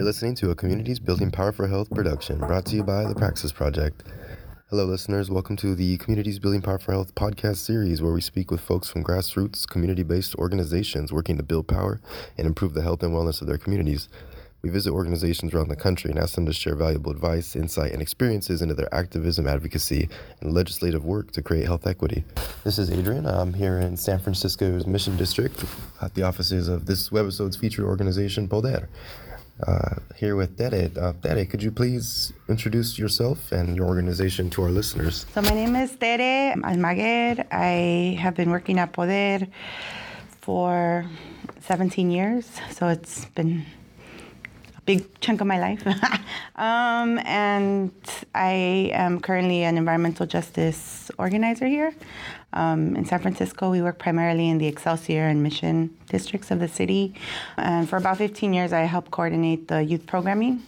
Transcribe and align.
You're 0.00 0.06
listening 0.06 0.34
to 0.36 0.50
a 0.50 0.54
Communities 0.54 0.98
Building 0.98 1.30
Power 1.30 1.52
for 1.52 1.66
Health 1.66 1.90
production 1.90 2.38
brought 2.38 2.64
to 2.64 2.76
you 2.76 2.82
by 2.82 3.04
the 3.04 3.14
Praxis 3.14 3.52
Project. 3.52 4.02
Hello, 4.70 4.86
listeners. 4.86 5.30
Welcome 5.30 5.56
to 5.56 5.74
the 5.74 5.98
Communities 5.98 6.38
Building 6.38 6.62
Power 6.62 6.78
for 6.78 6.92
Health 6.92 7.14
podcast 7.14 7.58
series, 7.58 8.00
where 8.00 8.14
we 8.14 8.22
speak 8.22 8.50
with 8.50 8.62
folks 8.62 8.88
from 8.88 9.04
grassroots, 9.04 9.68
community 9.68 10.02
based 10.02 10.34
organizations 10.36 11.12
working 11.12 11.36
to 11.36 11.42
build 11.42 11.68
power 11.68 12.00
and 12.38 12.46
improve 12.46 12.72
the 12.72 12.80
health 12.80 13.02
and 13.02 13.12
wellness 13.12 13.42
of 13.42 13.46
their 13.46 13.58
communities. 13.58 14.08
We 14.62 14.70
visit 14.70 14.90
organizations 14.90 15.52
around 15.52 15.68
the 15.68 15.76
country 15.76 16.10
and 16.10 16.18
ask 16.18 16.34
them 16.34 16.46
to 16.46 16.52
share 16.54 16.76
valuable 16.76 17.12
advice, 17.12 17.54
insight, 17.54 17.92
and 17.92 18.00
experiences 18.00 18.62
into 18.62 18.74
their 18.74 18.92
activism, 18.94 19.46
advocacy, 19.46 20.08
and 20.40 20.54
legislative 20.54 21.04
work 21.04 21.30
to 21.32 21.42
create 21.42 21.66
health 21.66 21.86
equity. 21.86 22.24
This 22.64 22.78
is 22.78 22.90
Adrian. 22.90 23.26
I'm 23.26 23.52
here 23.52 23.78
in 23.78 23.98
San 23.98 24.18
Francisco's 24.18 24.86
Mission 24.86 25.18
District 25.18 25.62
at 26.00 26.14
the 26.14 26.22
offices 26.22 26.68
of 26.68 26.86
this 26.86 27.10
webisode's 27.10 27.58
featured 27.58 27.84
organization, 27.84 28.48
Poder. 28.48 28.88
Uh, 29.66 29.96
here 30.16 30.36
with 30.36 30.56
Tere. 30.56 30.90
Uh, 30.96 31.12
Tere, 31.22 31.44
could 31.44 31.62
you 31.62 31.70
please 31.70 32.32
introduce 32.48 32.98
yourself 32.98 33.52
and 33.52 33.76
your 33.76 33.86
organization 33.86 34.48
to 34.50 34.62
our 34.62 34.70
listeners? 34.70 35.26
So 35.34 35.42
my 35.42 35.50
name 35.50 35.76
is 35.76 35.94
Tere 35.96 36.54
Almaguer. 36.56 37.46
I 37.52 38.16
have 38.20 38.34
been 38.34 38.50
working 38.50 38.78
at 38.78 38.92
Poder 38.92 39.46
for 40.40 41.04
17 41.60 42.10
years, 42.10 42.48
so 42.70 42.88
it's 42.88 43.26
been 43.26 43.66
a 44.76 44.80
big 44.82 45.20
chunk 45.20 45.42
of 45.42 45.46
my 45.46 45.58
life. 45.58 45.86
um, 46.56 47.18
and 47.18 47.92
I 48.34 48.90
am 48.94 49.20
currently 49.20 49.64
an 49.64 49.76
environmental 49.76 50.26
justice 50.26 51.10
organizer 51.18 51.66
here. 51.66 51.92
Um, 52.52 52.96
in 52.96 53.04
San 53.04 53.20
Francisco, 53.20 53.70
we 53.70 53.80
work 53.82 53.98
primarily 53.98 54.48
in 54.48 54.58
the 54.58 54.66
Excelsior 54.66 55.26
and 55.28 55.42
Mission 55.42 55.96
districts 56.08 56.50
of 56.50 56.58
the 56.58 56.68
city. 56.68 57.14
And 57.56 57.88
for 57.88 57.96
about 57.96 58.18
15 58.18 58.52
years, 58.52 58.72
I 58.72 58.80
helped 58.80 59.10
coordinate 59.10 59.68
the 59.68 59.82
youth 59.82 60.06
programming. 60.06 60.62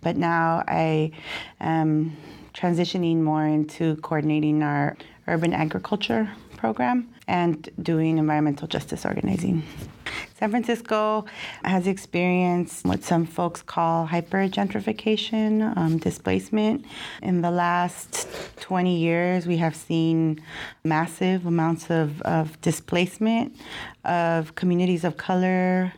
But 0.00 0.16
now 0.16 0.64
I 0.66 1.12
am 1.60 2.16
transitioning 2.54 3.18
more 3.18 3.46
into 3.46 3.96
coordinating 3.96 4.62
our 4.62 4.96
urban 5.26 5.52
agriculture 5.52 6.30
program 6.56 7.08
and 7.28 7.68
doing 7.82 8.18
environmental 8.18 8.66
justice 8.66 9.04
organizing. 9.04 9.62
San 10.40 10.48
Francisco 10.52 11.26
has 11.62 11.86
experienced 11.86 12.86
what 12.86 13.04
some 13.04 13.26
folks 13.26 13.60
call 13.60 14.08
hypergentrification, 14.08 15.76
um, 15.76 15.98
displacement. 15.98 16.86
In 17.20 17.42
the 17.42 17.50
last 17.50 18.26
20 18.60 18.96
years, 18.96 19.46
we 19.46 19.58
have 19.58 19.76
seen 19.76 20.40
massive 20.82 21.44
amounts 21.44 21.90
of, 21.90 22.22
of 22.22 22.58
displacement 22.62 23.54
of 24.06 24.54
communities 24.54 25.04
of 25.04 25.18
color, 25.18 25.92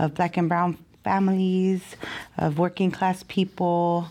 of 0.00 0.14
black 0.14 0.36
and 0.36 0.48
brown 0.48 0.76
families, 1.04 1.94
of 2.36 2.58
working 2.58 2.90
class 2.90 3.22
people, 3.28 4.08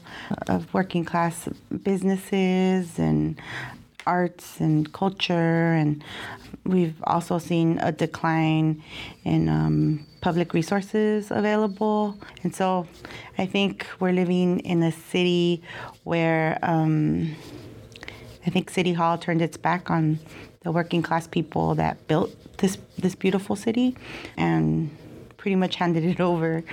of 0.47 0.73
working 0.73 1.03
class 1.03 1.49
businesses, 1.83 2.97
and 2.97 3.37
arts 4.05 4.59
and 4.59 4.91
culture, 4.93 5.73
and 5.73 6.03
we've 6.65 6.95
also 7.03 7.37
seen 7.37 7.79
a 7.79 7.91
decline 7.91 8.83
in 9.23 9.49
um, 9.49 10.05
public 10.21 10.53
resources 10.53 11.31
available. 11.31 12.17
And 12.43 12.55
so 12.55 12.87
I 13.37 13.45
think 13.45 13.87
we're 13.99 14.13
living 14.13 14.59
in 14.59 14.81
a 14.83 14.91
city 14.91 15.61
where 16.03 16.57
um, 16.63 17.35
I 18.45 18.49
think 18.49 18.69
City 18.69 18.93
Hall 18.93 19.17
turned 19.17 19.41
its 19.41 19.57
back 19.57 19.89
on 19.89 20.19
the 20.61 20.71
working 20.71 21.01
class 21.01 21.27
people 21.27 21.75
that 21.75 22.07
built 22.07 22.31
this 22.57 22.77
this 22.97 23.15
beautiful 23.15 23.55
city 23.55 23.97
and 24.37 24.89
pretty 25.37 25.55
much 25.55 25.75
handed 25.75 26.05
it 26.05 26.19
over 26.31 26.63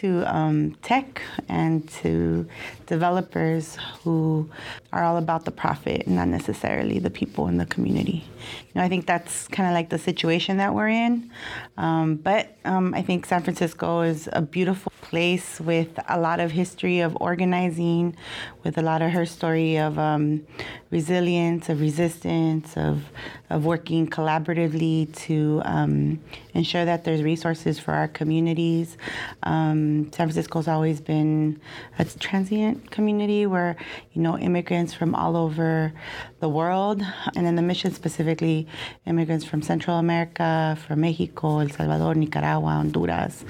to 0.00 0.24
um, 0.34 0.74
tech 0.82 1.20
and 1.48 1.86
to 1.88 2.46
developers 2.86 3.76
who 4.02 4.48
are 4.92 5.04
all 5.04 5.18
about 5.18 5.44
the 5.44 5.50
profit, 5.50 6.08
not 6.08 6.28
necessarily 6.28 6.98
the 6.98 7.10
people 7.10 7.48
in 7.48 7.58
the 7.58 7.66
community. 7.66 8.24
You 8.40 8.72
know, 8.76 8.82
I 8.82 8.88
think 8.88 9.06
that's 9.06 9.46
kind 9.48 9.68
of 9.68 9.74
like 9.74 9.90
the 9.90 9.98
situation 9.98 10.56
that 10.56 10.74
we're 10.74 10.88
in. 10.88 11.30
Um, 11.76 12.16
but 12.16 12.56
um, 12.64 12.94
I 12.94 13.02
think 13.02 13.26
San 13.26 13.42
Francisco 13.42 14.00
is 14.00 14.28
a 14.32 14.40
beautiful 14.40 14.92
place 15.02 15.60
with 15.60 15.90
a 16.08 16.18
lot 16.18 16.40
of 16.40 16.50
history 16.50 17.00
of 17.00 17.16
organizing, 17.20 18.16
with 18.64 18.78
a 18.78 18.82
lot 18.82 19.02
of 19.02 19.10
her 19.10 19.26
story 19.26 19.76
of 19.76 19.98
um, 19.98 20.46
resilience, 20.90 21.68
of 21.68 21.80
resistance, 21.80 22.76
of 22.76 23.02
of 23.50 23.66
working 23.66 24.08
collaboratively 24.08 25.12
to 25.26 25.60
um, 25.64 26.20
ensure 26.54 26.84
that 26.84 27.04
there's 27.04 27.22
resources 27.22 27.80
for 27.80 27.92
our 27.92 28.06
communities. 28.06 28.96
Um, 29.42 29.89
San 30.12 30.28
Francisco's 30.28 30.68
always 30.68 31.00
been 31.00 31.60
a 31.98 32.04
transient 32.04 32.90
community 32.90 33.46
where 33.46 33.76
you 34.12 34.22
know 34.22 34.38
immigrants 34.38 34.92
from 34.94 35.14
all 35.14 35.36
over 35.36 35.92
the 36.40 36.48
world, 36.48 37.02
and 37.36 37.46
in 37.46 37.54
the 37.56 37.62
mission 37.62 37.92
specifically, 37.92 38.66
immigrants 39.06 39.44
from 39.44 39.60
Central 39.62 39.96
America, 39.98 40.78
from 40.86 41.00
Mexico, 41.00 41.58
El 41.58 41.68
Salvador, 41.70 42.14
Nicaragua, 42.14 42.72
Honduras, 42.80 43.44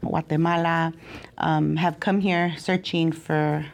Guatemala, 0.00 0.92
um, 1.38 1.76
have 1.76 2.00
come 2.00 2.20
here 2.20 2.54
searching 2.58 3.12
for 3.12 3.64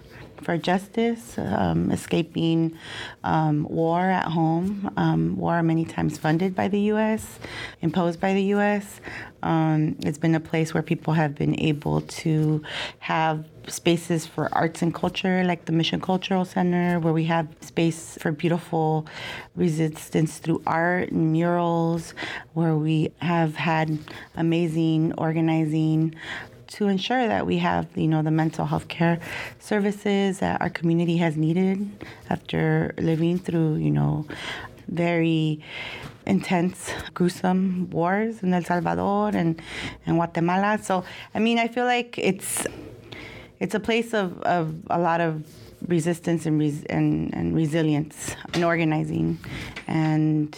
for 0.41 0.57
justice, 0.57 1.39
um, 1.39 1.91
escaping 1.91 2.77
um, 3.25 3.65
war 3.65 4.01
at 4.01 4.27
home, 4.27 4.93
um, 4.97 5.37
war 5.37 5.63
many 5.63 5.85
times 5.85 6.19
funded 6.19 6.55
by 6.55 6.69
the 6.69 6.81
U.S., 6.93 7.39
imposed 7.81 8.21
by 8.21 8.33
the 8.35 8.43
U.S. 8.55 9.01
Um, 9.43 9.97
it's 10.01 10.19
been 10.19 10.35
a 10.35 10.41
place 10.41 10.75
where 10.75 10.83
people 10.83 11.15
have 11.15 11.35
been 11.35 11.59
able 11.61 12.03
to 12.03 12.63
have 12.99 13.45
spaces 13.67 14.27
for 14.27 14.53
arts 14.53 14.83
and 14.83 14.95
culture, 14.95 15.45
like 15.45 15.65
the 15.67 15.73
Mission 15.73 16.01
Cultural 16.01 16.45
Center, 16.45 16.99
where 16.99 17.13
we 17.13 17.25
have 17.25 17.49
space 17.61 18.19
for 18.21 18.33
beautiful 18.33 19.07
resistance 19.55 20.39
through 20.39 20.63
art 20.67 21.11
and 21.11 21.33
murals, 21.33 22.15
where 22.55 22.75
we 22.75 23.13
have 23.19 23.57
had 23.57 23.99
amazing 24.37 25.13
organizing 25.19 26.15
to 26.71 26.89
ensure 26.89 27.27
that 27.27 27.47
we 27.47 27.59
have, 27.59 27.87
you 27.97 28.09
know, 28.09 28.23
the 28.23 28.31
mental 28.31 28.65
health 28.65 28.89
care 28.89 29.19
services 29.59 30.39
that 30.39 30.61
our 30.61 30.71
community 30.71 31.17
has 31.19 31.37
needed 31.37 31.91
after 32.29 32.95
living 32.99 33.39
through, 33.39 33.77
you 33.77 33.91
know, 33.91 34.27
very 34.89 35.61
intense, 36.27 36.91
gruesome 37.15 37.89
wars 37.91 38.43
in 38.43 38.53
El 38.53 38.63
Salvador 38.63 39.29
and, 39.29 39.61
and 40.07 40.17
Guatemala. 40.17 40.79
So, 40.83 41.05
I 41.35 41.39
mean, 41.39 41.59
I 41.59 41.69
feel 41.69 41.85
like 41.85 42.19
it's 42.19 42.67
it's 43.59 43.75
a 43.75 43.81
place 43.81 44.15
of, 44.15 44.41
of 44.43 44.75
a 44.89 44.99
lot 44.99 45.21
of 45.21 45.47
resistance 45.87 46.47
and, 46.47 46.59
res- 46.59 46.85
and, 46.85 47.35
and 47.35 47.55
resilience 47.55 48.35
and 48.55 48.65
organizing. 48.65 49.39
And 49.87 50.57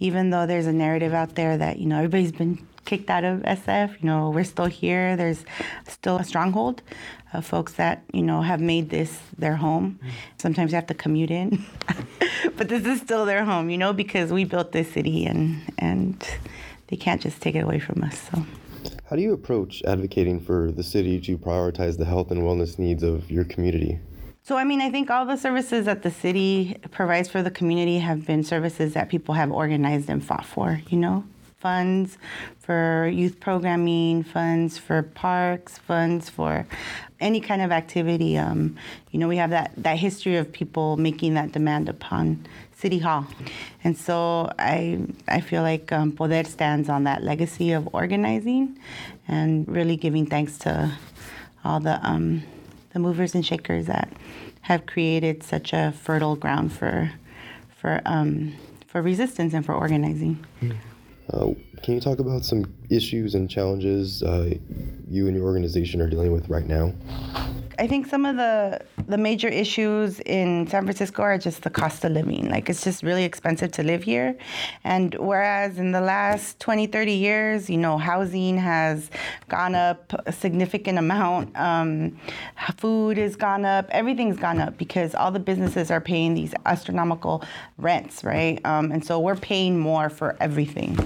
even 0.00 0.30
though 0.30 0.46
there's 0.46 0.66
a 0.66 0.72
narrative 0.72 1.14
out 1.14 1.34
there 1.34 1.56
that, 1.56 1.78
you 1.78 1.86
know, 1.86 1.96
everybody's 1.96 2.32
been 2.32 2.66
kicked 2.86 3.10
out 3.10 3.24
of 3.24 3.40
SF. 3.40 4.00
You 4.00 4.06
know, 4.06 4.30
we're 4.30 4.44
still 4.44 4.66
here. 4.66 5.16
There's 5.16 5.44
still 5.86 6.16
a 6.16 6.24
stronghold 6.24 6.82
of 7.32 7.44
folks 7.44 7.74
that, 7.74 8.02
you 8.12 8.22
know, 8.22 8.40
have 8.40 8.60
made 8.60 8.88
this 8.88 9.20
their 9.36 9.56
home. 9.56 9.98
Mm. 10.02 10.10
Sometimes 10.38 10.72
you 10.72 10.76
have 10.76 10.86
to 10.86 10.94
commute 10.94 11.30
in, 11.30 11.64
but 12.56 12.68
this 12.68 12.86
is 12.86 13.00
still 13.00 13.26
their 13.26 13.44
home, 13.44 13.68
you 13.68 13.76
know, 13.76 13.92
because 13.92 14.32
we 14.32 14.44
built 14.44 14.72
this 14.72 14.90
city 14.92 15.26
and, 15.26 15.60
and 15.78 16.26
they 16.86 16.96
can't 16.96 17.20
just 17.20 17.42
take 17.42 17.54
it 17.54 17.60
away 17.60 17.78
from 17.78 18.02
us. 18.02 18.30
So. 18.32 18.46
How 19.10 19.16
do 19.16 19.22
you 19.22 19.32
approach 19.32 19.82
advocating 19.84 20.40
for 20.40 20.72
the 20.72 20.82
city 20.82 21.20
to 21.20 21.38
prioritize 21.38 21.98
the 21.98 22.04
health 22.04 22.30
and 22.30 22.42
wellness 22.42 22.78
needs 22.78 23.02
of 23.02 23.30
your 23.30 23.44
community? 23.44 24.00
So, 24.42 24.56
I 24.56 24.62
mean, 24.62 24.80
I 24.80 24.90
think 24.90 25.10
all 25.10 25.26
the 25.26 25.36
services 25.36 25.86
that 25.86 26.02
the 26.02 26.10
city 26.10 26.76
provides 26.92 27.28
for 27.28 27.42
the 27.42 27.50
community 27.50 27.98
have 27.98 28.24
been 28.24 28.44
services 28.44 28.94
that 28.94 29.08
people 29.08 29.34
have 29.34 29.50
organized 29.50 30.08
and 30.08 30.24
fought 30.24 30.46
for, 30.46 30.80
you 30.88 30.98
know? 30.98 31.24
Funds 31.66 32.16
for 32.60 33.10
youth 33.12 33.40
programming, 33.40 34.22
funds 34.22 34.78
for 34.78 35.02
parks, 35.02 35.78
funds 35.78 36.30
for 36.30 36.64
any 37.18 37.40
kind 37.40 37.60
of 37.60 37.72
activity. 37.72 38.38
Um, 38.38 38.76
you 39.10 39.18
know, 39.18 39.26
we 39.26 39.38
have 39.38 39.50
that, 39.50 39.72
that 39.76 39.98
history 39.98 40.36
of 40.36 40.52
people 40.52 40.96
making 40.96 41.34
that 41.34 41.50
demand 41.50 41.88
upon 41.88 42.46
City 42.76 43.00
Hall. 43.00 43.26
And 43.82 43.98
so 43.98 44.48
I, 44.60 45.00
I 45.26 45.40
feel 45.40 45.62
like 45.62 45.90
um, 45.90 46.12
Poder 46.12 46.44
stands 46.44 46.88
on 46.88 47.02
that 47.02 47.24
legacy 47.24 47.72
of 47.72 47.88
organizing 47.92 48.78
and 49.26 49.66
really 49.66 49.96
giving 49.96 50.24
thanks 50.26 50.56
to 50.58 50.96
all 51.64 51.80
the, 51.80 51.98
um, 52.08 52.44
the 52.92 53.00
movers 53.00 53.34
and 53.34 53.44
shakers 53.44 53.86
that 53.86 54.08
have 54.60 54.86
created 54.86 55.42
such 55.42 55.72
a 55.72 55.92
fertile 56.00 56.36
ground 56.36 56.72
for, 56.72 57.10
for, 57.76 58.00
um, 58.04 58.54
for 58.86 59.02
resistance 59.02 59.52
and 59.52 59.66
for 59.66 59.74
organizing. 59.74 60.46
Mm. 60.62 60.76
Uh, 61.32 61.52
can 61.82 61.94
you 61.94 62.00
talk 62.00 62.18
about 62.18 62.44
some 62.44 62.64
issues 62.90 63.34
and 63.34 63.48
challenges 63.50 64.22
uh, 64.22 64.54
you 65.08 65.26
and 65.26 65.36
your 65.36 65.44
organization 65.44 66.00
are 66.00 66.08
dealing 66.08 66.32
with 66.32 66.48
right 66.48 66.66
now? 66.66 66.92
I 67.78 67.86
think 67.86 68.06
some 68.06 68.24
of 68.24 68.36
the 68.36 68.80
the 69.06 69.18
major 69.18 69.48
issues 69.48 70.18
in 70.20 70.66
San 70.66 70.84
Francisco 70.84 71.22
are 71.22 71.38
just 71.38 71.62
the 71.62 71.70
cost 71.70 72.04
of 72.04 72.12
living. 72.12 72.48
Like 72.48 72.68
it's 72.68 72.82
just 72.82 73.02
really 73.02 73.24
expensive 73.24 73.70
to 73.72 73.82
live 73.82 74.02
here. 74.02 74.36
And 74.82 75.14
whereas 75.14 75.78
in 75.78 75.92
the 75.92 76.00
last 76.00 76.58
20, 76.58 76.86
30 76.88 77.12
years, 77.12 77.70
you 77.70 77.76
know, 77.76 77.98
housing 77.98 78.56
has 78.56 79.10
gone 79.48 79.74
up 79.74 80.12
a 80.26 80.32
significant 80.32 80.98
amount, 80.98 81.56
um, 81.56 82.18
food 82.76 83.18
has 83.18 83.36
gone 83.36 83.64
up, 83.64 83.88
everything's 83.90 84.38
gone 84.38 84.58
up 84.58 84.76
because 84.76 85.14
all 85.14 85.30
the 85.30 85.40
businesses 85.40 85.90
are 85.90 86.00
paying 86.00 86.34
these 86.34 86.54
astronomical 86.64 87.44
rents, 87.78 88.24
right? 88.24 88.64
Um, 88.64 88.90
and 88.90 89.04
so 89.04 89.20
we're 89.20 89.36
paying 89.36 89.78
more 89.78 90.08
for 90.08 90.36
everything 90.40 90.98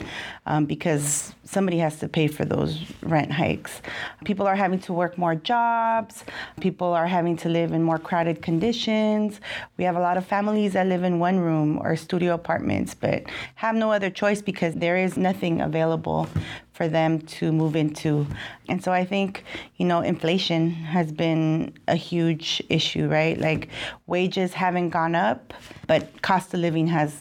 um, 0.47 0.65
because 0.65 1.35
somebody 1.51 1.79
has 1.79 1.99
to 1.99 2.09
pay 2.09 2.29
for 2.29 2.45
those 2.45 2.79
rent 3.03 3.33
hikes. 3.33 3.83
People 4.25 4.47
are 4.47 4.55
having 4.55 4.79
to 4.79 4.93
work 4.93 5.19
more 5.19 5.35
jobs. 5.35 6.25
People 6.61 6.89
are 6.89 7.09
having 7.09 7.37
to 7.39 7.49
live 7.49 7.73
in 7.73 7.83
more 7.83 7.99
crowded 7.99 8.41
conditions. 8.41 9.41
We 9.77 9.83
have 9.83 9.97
a 9.97 10.01
lot 10.01 10.17
of 10.17 10.25
families 10.25 10.75
that 10.75 10.87
live 10.87 11.03
in 11.03 11.19
one 11.19 11.41
room 11.41 11.81
or 11.83 11.97
studio 11.97 12.35
apartments, 12.35 12.95
but 12.95 13.25
have 13.57 13.75
no 13.75 13.91
other 13.91 14.11
choice 14.11 14.41
because 14.41 14.75
there 14.75 14.97
is 14.97 15.17
nothing 15.17 15.61
available 15.61 16.29
for 16.73 16.87
them 16.87 17.21
to 17.21 17.51
move 17.51 17.75
into. 17.75 18.27
And 18.69 18.83
so 18.83 18.93
I 18.93 19.05
think, 19.05 19.45
you 19.77 19.87
know, 19.87 20.01
inflation 20.03 20.71
has 20.71 21.11
been 21.11 21.75
a 21.89 21.97
huge 21.97 22.63
issue, 22.69 23.09
right? 23.09 23.37
Like 23.37 23.69
wages 24.07 24.55
haven't 24.55 24.91
gone 24.91 25.17
up, 25.17 25.53
but 25.89 26.23
cost 26.23 26.55
of 26.55 26.61
living 26.61 26.87
has 26.87 27.21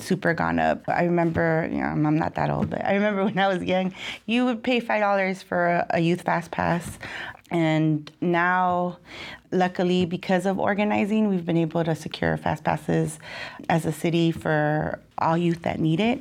super 0.00 0.34
gone 0.34 0.58
up. 0.58 0.88
I 0.88 1.04
remember, 1.04 1.68
you 1.70 1.78
know, 1.78 1.86
I'm 1.86 2.18
not 2.18 2.34
that 2.34 2.50
old, 2.50 2.70
but 2.70 2.84
I 2.84 2.94
remember 2.94 3.24
when 3.26 3.38
I 3.38 3.48
was 3.48 3.62
young, 3.62 3.94
you 4.26 4.44
would 4.44 4.62
pay 4.62 4.80
five 4.80 5.00
dollars 5.00 5.42
for 5.42 5.86
a, 5.90 6.00
youth 6.00 6.22
fast 6.22 6.50
pass. 6.50 6.98
And 7.50 8.10
now, 8.20 8.98
luckily, 9.52 10.04
because 10.04 10.46
of 10.46 10.58
organizing, 10.58 11.28
we've 11.28 11.46
been 11.46 11.56
able 11.56 11.84
to 11.84 11.94
secure 11.94 12.36
fast 12.36 12.64
passes 12.64 13.20
as 13.68 13.86
a 13.86 13.92
city 13.92 14.32
for 14.32 14.98
all 15.18 15.38
youth 15.38 15.62
that 15.62 15.78
need 15.78 16.00
it. 16.00 16.20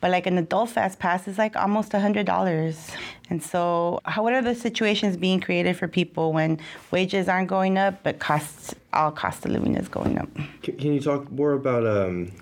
But 0.00 0.10
like 0.10 0.26
an 0.26 0.36
adult 0.36 0.70
fast 0.70 0.98
pass 0.98 1.28
is 1.28 1.38
like 1.38 1.54
almost 1.54 1.94
a 1.94 2.00
hundred 2.00 2.26
dollars. 2.26 2.90
And 3.30 3.42
so, 3.42 4.00
how, 4.04 4.22
what 4.22 4.32
are 4.32 4.42
the 4.42 4.54
situations 4.54 5.16
being 5.16 5.40
created 5.40 5.76
for 5.76 5.86
people 5.86 6.32
when 6.32 6.60
wages 6.90 7.28
aren't 7.28 7.48
going 7.48 7.78
up, 7.78 8.02
but 8.02 8.18
costs, 8.18 8.74
all 8.92 9.12
cost 9.12 9.44
of 9.44 9.52
living 9.52 9.76
is 9.76 9.88
going 9.88 10.18
up? 10.18 10.28
Can 10.62 10.92
you 10.92 11.00
talk 11.00 11.30
more 11.30 11.52
about 11.52 11.86
um, 11.86 12.32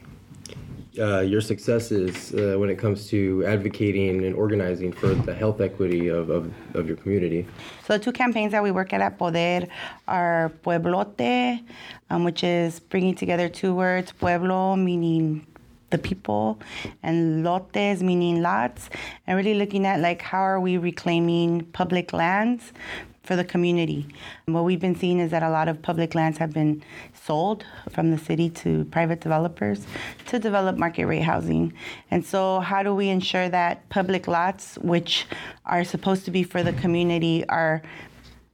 uh, 0.98 1.20
your 1.20 1.40
successes 1.40 2.34
uh, 2.34 2.56
when 2.58 2.68
it 2.70 2.76
comes 2.76 3.08
to 3.08 3.44
advocating 3.46 4.24
and 4.24 4.34
organizing 4.34 4.92
for 4.92 5.14
the 5.14 5.34
health 5.34 5.60
equity 5.60 6.08
of, 6.08 6.30
of, 6.30 6.52
of 6.74 6.86
your 6.86 6.96
community? 6.96 7.46
So 7.86 7.96
the 7.96 8.04
two 8.04 8.12
campaigns 8.12 8.52
that 8.52 8.62
we 8.62 8.70
work 8.70 8.92
at 8.92 9.00
at 9.00 9.18
Poder 9.18 9.66
are 10.06 10.52
Pueblote, 10.62 11.62
um, 12.10 12.24
which 12.24 12.44
is 12.44 12.80
bringing 12.80 13.14
together 13.14 13.48
two 13.48 13.74
words, 13.74 14.12
Pueblo 14.12 14.76
meaning 14.76 15.46
the 15.90 15.98
people 15.98 16.58
and 17.02 17.44
lotes 17.44 18.00
meaning 18.00 18.42
lots 18.42 18.90
and 19.26 19.36
really 19.36 19.54
looking 19.54 19.86
at 19.86 20.00
like 20.00 20.22
how 20.22 20.40
are 20.40 20.58
we 20.58 20.78
reclaiming 20.78 21.62
public 21.72 22.12
lands 22.14 22.72
for 23.22 23.36
the 23.36 23.44
community. 23.44 24.06
And 24.46 24.54
what 24.54 24.64
we've 24.64 24.80
been 24.80 24.96
seeing 24.96 25.18
is 25.20 25.30
that 25.30 25.42
a 25.42 25.50
lot 25.50 25.68
of 25.68 25.80
public 25.80 26.14
lands 26.14 26.38
have 26.38 26.52
been 26.52 26.82
sold 27.14 27.64
from 27.90 28.10
the 28.10 28.18
city 28.18 28.50
to 28.50 28.84
private 28.86 29.20
developers 29.20 29.86
to 30.26 30.38
develop 30.38 30.76
market 30.76 31.06
rate 31.06 31.22
housing. 31.22 31.72
And 32.10 32.24
so, 32.24 32.60
how 32.60 32.82
do 32.82 32.94
we 32.94 33.08
ensure 33.08 33.48
that 33.48 33.88
public 33.88 34.26
lots, 34.26 34.76
which 34.78 35.26
are 35.66 35.84
supposed 35.84 36.24
to 36.24 36.30
be 36.30 36.42
for 36.42 36.62
the 36.62 36.72
community, 36.72 37.46
are 37.48 37.82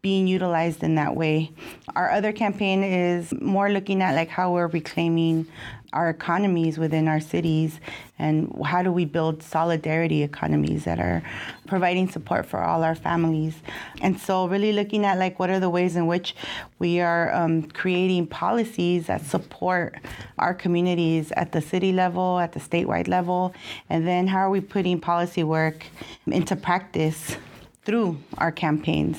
being 0.00 0.26
utilized 0.28 0.82
in 0.84 0.94
that 0.94 1.16
way. 1.16 1.50
Our 1.96 2.10
other 2.10 2.32
campaign 2.32 2.84
is 2.84 3.32
more 3.40 3.68
looking 3.70 4.00
at 4.00 4.14
like 4.14 4.28
how 4.28 4.52
we're 4.52 4.68
reclaiming 4.68 5.46
our 5.93 6.11
economies 6.11 6.79
within 6.79 7.08
our 7.08 7.20
cities 7.20 7.81
and 8.19 8.55
how 8.64 8.82
do 8.82 8.93
we 8.93 9.05
build 9.05 9.43
solidarity 9.43 10.23
economies 10.23 10.85
that 10.85 10.99
are 10.99 11.23
providing 11.67 12.08
support 12.08 12.44
for 12.44 12.61
all 12.61 12.82
our 12.85 12.94
families 12.94 13.55
and 14.02 14.20
so 14.20 14.46
really 14.46 14.73
looking 14.73 15.05
at 15.05 15.19
like 15.19 15.38
what 15.38 15.49
are 15.49 15.61
the 15.61 15.70
ways 15.70 15.96
in 15.96 16.06
which 16.06 16.35
we 16.79 17.00
are 17.00 17.32
um, 17.35 17.62
creating 17.62 18.26
policies 18.26 19.06
that 19.06 19.25
support 19.25 19.96
our 20.38 20.52
communities 20.52 21.32
at 21.32 21.52
the 21.52 21.61
city 21.61 21.93
level 21.93 22.38
at 22.38 22.52
the 22.52 22.61
statewide 22.61 23.08
level 23.08 23.55
and 23.88 24.06
then 24.06 24.26
how 24.26 24.38
are 24.38 24.50
we 24.50 24.61
putting 24.61 25.00
policy 25.00 25.43
work 25.43 25.85
into 26.26 26.55
practice 26.55 27.37
through 27.88 28.19
our 28.37 28.52
campaigns. 28.52 29.17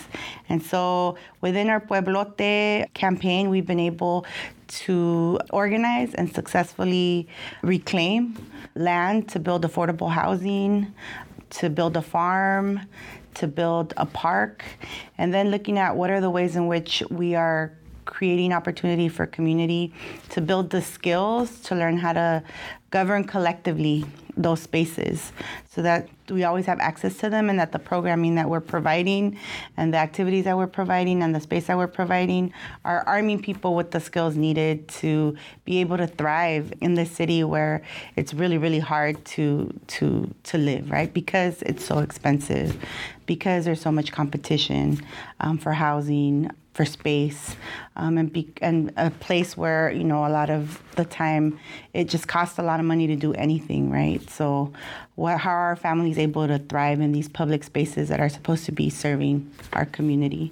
And 0.47 0.61
so 0.61 1.17
within 1.41 1.71
our 1.71 1.81
Pueblote 1.81 2.93
campaign, 2.93 3.49
we've 3.49 3.65
been 3.65 3.79
able 3.79 4.27
to 4.69 5.39
organize 5.51 6.13
and 6.13 6.33
successfully 6.33 7.27
reclaim 7.61 8.37
land 8.75 9.27
to 9.29 9.39
build 9.39 9.65
affordable 9.65 10.11
housing, 10.11 10.93
to 11.49 11.69
build 11.69 11.97
a 11.97 12.01
farm, 12.01 12.79
to 13.35 13.47
build 13.47 13.93
a 13.97 14.05
park, 14.05 14.63
and 15.17 15.33
then 15.33 15.49
looking 15.49 15.77
at 15.77 15.95
what 15.95 16.09
are 16.09 16.21
the 16.21 16.29
ways 16.29 16.55
in 16.55 16.67
which 16.67 17.03
we 17.09 17.35
are 17.35 17.73
creating 18.05 18.53
opportunity 18.53 19.07
for 19.07 19.25
community 19.27 19.93
to 20.29 20.41
build 20.41 20.71
the 20.71 20.81
skills 20.81 21.59
to 21.61 21.75
learn 21.75 21.97
how 21.97 22.11
to 22.11 22.43
govern 22.89 23.23
collectively 23.23 24.03
those 24.35 24.61
spaces 24.61 25.31
so 25.69 25.83
that 25.83 26.09
we 26.29 26.43
always 26.43 26.65
have 26.65 26.79
access 26.79 27.17
to 27.17 27.29
them 27.29 27.49
and 27.49 27.59
that 27.59 27.71
the 27.71 27.79
programming 27.79 28.35
that 28.35 28.49
we're 28.49 28.59
providing 28.59 29.37
and 29.77 29.93
the 29.93 29.97
activities 29.97 30.45
that 30.45 30.57
we're 30.57 30.67
providing 30.67 31.21
and 31.21 31.35
the 31.35 31.39
space 31.39 31.67
that 31.67 31.77
we're 31.77 31.87
providing 31.87 32.51
are 32.85 33.03
arming 33.07 33.39
people 33.39 33.75
with 33.75 33.91
the 33.91 33.99
skills 33.99 34.35
needed 34.35 34.87
to 34.87 35.35
be 35.65 35.79
able 35.79 35.95
to 35.97 36.07
thrive 36.07 36.73
in 36.81 36.95
this 36.95 37.11
city 37.11 37.43
where 37.43 37.83
it's 38.15 38.33
really 38.33 38.57
really 38.57 38.79
hard 38.79 39.23
to 39.25 39.71
to 39.87 40.33
to 40.43 40.57
live 40.57 40.89
right? 40.89 41.13
Because 41.13 41.61
it's 41.63 41.85
so 41.85 41.99
expensive 41.99 42.75
because 43.27 43.65
there's 43.65 43.81
so 43.81 43.91
much 43.91 44.11
competition 44.11 44.99
um, 45.39 45.59
for 45.59 45.73
housing 45.73 46.49
for 46.73 46.85
space 46.85 47.57
um, 47.95 48.17
and 48.17 48.31
be, 48.31 48.49
and 48.61 48.93
a 48.95 49.11
place 49.11 49.57
where 49.57 49.91
you 49.91 50.03
know 50.03 50.25
a 50.25 50.29
lot 50.29 50.49
of 50.49 50.81
the 50.95 51.05
time 51.05 51.59
it 51.93 52.05
just 52.05 52.27
costs 52.27 52.57
a 52.57 52.63
lot 52.63 52.79
of 52.79 52.85
money 52.85 53.05
to 53.05 53.15
do 53.15 53.33
anything 53.33 53.91
right? 53.91 54.27
So 54.29 54.71
what, 55.19 55.37
how 55.37 55.51
are 55.69 55.75
families 55.75 56.17
able 56.17 56.47
to 56.47 56.59
thrive 56.59 56.99
in 56.99 57.11
these 57.11 57.29
public 57.29 57.63
spaces 57.63 58.09
that 58.09 58.19
are 58.19 58.29
supposed 58.29 58.65
to 58.65 58.71
be 58.71 58.89
serving 58.89 59.51
our 59.73 59.85
community 59.85 60.51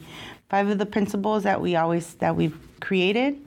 five 0.49 0.69
of 0.69 0.77
the 0.77 0.85
principles 0.85 1.43
that 1.43 1.59
we 1.59 1.75
always 1.75 2.13
that 2.15 2.35
we've 2.35 2.57
created 2.79 3.37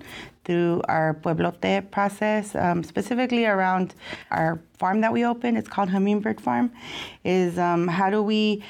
through 0.45 0.83
our 0.89 1.15
Pueblote 1.15 1.91
process, 1.91 2.55
um, 2.55 2.83
specifically 2.83 3.45
around 3.45 3.95
our 4.31 4.59
farm 4.79 5.01
that 5.03 5.13
we 5.13 5.25
opened. 5.25 5.57
It's 5.59 5.69
called 5.69 5.91
Hummingbird 5.91 6.41
Farm. 6.41 6.73
Is 7.25 7.59
um, 7.59 7.87
how 7.89 8.11
do 8.11 8.23
we 8.23 8.63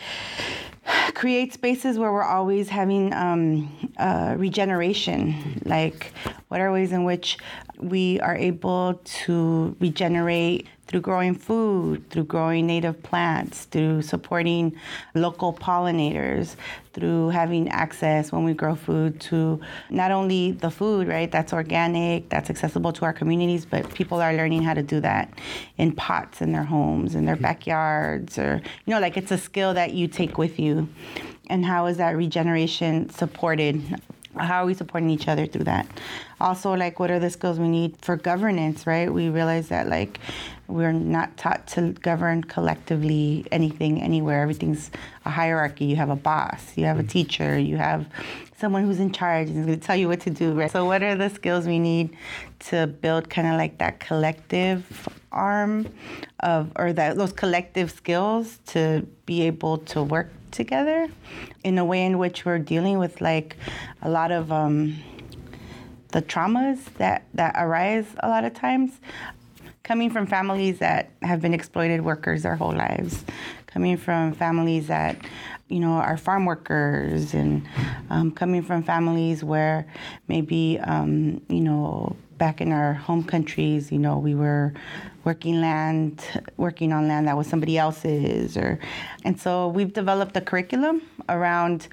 create 1.14 1.52
spaces 1.52 1.98
where 1.98 2.12
we're 2.12 2.24
always 2.24 2.68
having 2.68 3.12
um, 3.14 3.90
uh, 3.98 4.34
regeneration. 4.36 5.60
Like, 5.64 6.12
what 6.48 6.60
are 6.60 6.72
ways 6.72 6.92
in 6.92 7.04
which 7.04 7.38
we 7.78 8.20
are 8.20 8.36
able 8.36 9.00
to 9.04 9.76
regenerate 9.80 10.66
through 10.90 11.00
growing 11.00 11.36
food, 11.36 12.10
through 12.10 12.24
growing 12.24 12.66
native 12.66 13.00
plants, 13.04 13.66
through 13.66 14.02
supporting 14.02 14.74
local 15.14 15.52
pollinators, 15.52 16.56
through 16.94 17.28
having 17.28 17.68
access 17.68 18.32
when 18.32 18.42
we 18.42 18.52
grow 18.52 18.74
food 18.74 19.20
to 19.20 19.60
not 19.88 20.10
only 20.10 20.50
the 20.50 20.68
food, 20.68 21.06
right, 21.06 21.30
that's 21.30 21.52
organic, 21.52 22.28
that's 22.28 22.50
accessible 22.50 22.92
to 22.92 23.04
our 23.04 23.12
communities, 23.12 23.64
but 23.64 23.94
people 23.94 24.20
are 24.20 24.32
learning 24.32 24.64
how 24.64 24.74
to 24.74 24.82
do 24.82 24.98
that 24.98 25.32
in 25.78 25.92
pots 25.92 26.42
in 26.42 26.50
their 26.50 26.64
homes, 26.64 27.14
in 27.14 27.24
their 27.24 27.36
mm-hmm. 27.36 27.44
backyards, 27.44 28.36
or, 28.36 28.60
you 28.84 28.92
know, 28.92 28.98
like 28.98 29.16
it's 29.16 29.30
a 29.30 29.38
skill 29.38 29.72
that 29.72 29.92
you 29.92 30.08
take 30.08 30.38
with 30.38 30.58
you. 30.58 30.88
And 31.48 31.64
how 31.64 31.86
is 31.86 31.98
that 31.98 32.16
regeneration 32.16 33.10
supported 33.10 33.80
how 34.36 34.62
are 34.62 34.66
we 34.66 34.74
supporting 34.74 35.10
each 35.10 35.28
other 35.28 35.46
through 35.46 35.64
that? 35.64 35.86
Also 36.40 36.72
like 36.72 36.98
what 36.98 37.10
are 37.10 37.18
the 37.18 37.30
skills 37.30 37.58
we 37.58 37.68
need 37.68 37.96
for 38.00 38.16
governance 38.16 38.86
right? 38.86 39.12
We 39.12 39.28
realize 39.28 39.68
that 39.68 39.88
like 39.88 40.20
we're 40.68 40.92
not 40.92 41.36
taught 41.36 41.66
to 41.68 41.92
govern 41.92 42.44
collectively 42.44 43.44
anything 43.50 44.00
anywhere. 44.00 44.42
Everything's 44.42 44.90
a 45.24 45.30
hierarchy. 45.30 45.86
You 45.86 45.96
have 45.96 46.10
a 46.10 46.16
boss 46.16 46.76
you 46.76 46.84
have 46.84 46.98
a 46.98 47.02
mm. 47.02 47.10
teacher 47.10 47.58
you 47.58 47.76
have 47.76 48.06
someone 48.58 48.84
who's 48.84 49.00
in 49.00 49.10
charge 49.10 49.48
and 49.48 49.58
is 49.58 49.66
going 49.66 49.80
to 49.80 49.86
tell 49.86 49.96
you 49.96 50.08
what 50.08 50.20
to 50.20 50.30
do 50.30 50.52
right? 50.52 50.70
So 50.70 50.84
what 50.84 51.02
are 51.02 51.16
the 51.16 51.30
skills 51.30 51.66
we 51.66 51.78
need 51.78 52.16
to 52.70 52.86
build 52.86 53.30
kind 53.30 53.48
of 53.48 53.54
like 53.54 53.78
that 53.78 54.00
collective 54.00 55.08
arm 55.32 55.86
of 56.40 56.70
or 56.76 56.92
that 56.92 57.16
those 57.16 57.32
collective 57.32 57.90
skills 57.90 58.58
to 58.66 59.06
be 59.26 59.42
able 59.42 59.78
to 59.78 60.02
work 60.02 60.30
together 60.52 61.08
in 61.64 61.78
a 61.78 61.84
way 61.84 62.04
in 62.04 62.18
which 62.18 62.44
we're 62.44 62.58
dealing 62.58 62.98
with 62.98 63.20
like 63.20 63.56
a 64.02 64.10
lot 64.10 64.30
of 64.30 64.50
um, 64.50 64.96
the 66.08 66.22
traumas 66.22 66.84
that, 66.94 67.24
that 67.34 67.54
arise 67.58 68.06
a 68.20 68.28
lot 68.28 68.44
of 68.44 68.54
times 68.54 69.00
coming 69.82 70.10
from 70.10 70.26
families 70.26 70.78
that 70.78 71.10
have 71.22 71.40
been 71.40 71.54
exploited 71.54 72.02
workers 72.02 72.42
their 72.42 72.56
whole 72.56 72.72
lives 72.72 73.24
coming 73.72 73.96
from 73.96 74.32
families 74.32 74.88
that, 74.88 75.16
you 75.68 75.80
know, 75.80 75.92
are 75.92 76.16
farm 76.16 76.44
workers 76.44 77.34
and 77.34 77.66
um, 78.10 78.30
coming 78.32 78.62
from 78.62 78.82
families 78.82 79.44
where 79.44 79.86
maybe, 80.28 80.78
um, 80.80 81.40
you 81.48 81.60
know, 81.60 82.16
back 82.36 82.60
in 82.60 82.72
our 82.72 82.94
home 82.94 83.22
countries, 83.22 83.92
you 83.92 83.98
know, 83.98 84.18
we 84.18 84.34
were 84.34 84.72
working 85.24 85.60
land, 85.60 86.24
working 86.56 86.92
on 86.92 87.06
land 87.06 87.28
that 87.28 87.36
was 87.36 87.46
somebody 87.46 87.76
else's, 87.76 88.56
or, 88.56 88.78
and 89.24 89.38
so 89.38 89.68
we've 89.68 89.92
developed 89.92 90.36
a 90.36 90.40
curriculum 90.40 91.02
around, 91.28 91.86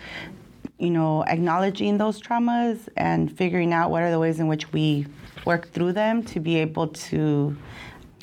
you 0.79 0.89
know, 0.89 1.23
acknowledging 1.25 1.97
those 1.97 2.21
traumas 2.21 2.87
and 2.95 3.35
figuring 3.37 3.73
out 3.73 3.91
what 3.91 4.01
are 4.01 4.09
the 4.09 4.19
ways 4.19 4.39
in 4.39 4.47
which 4.47 4.71
we 4.71 5.05
work 5.45 5.69
through 5.71 5.91
them 5.91 6.23
to 6.23 6.39
be 6.39 6.55
able 6.55 6.87
to 6.87 7.55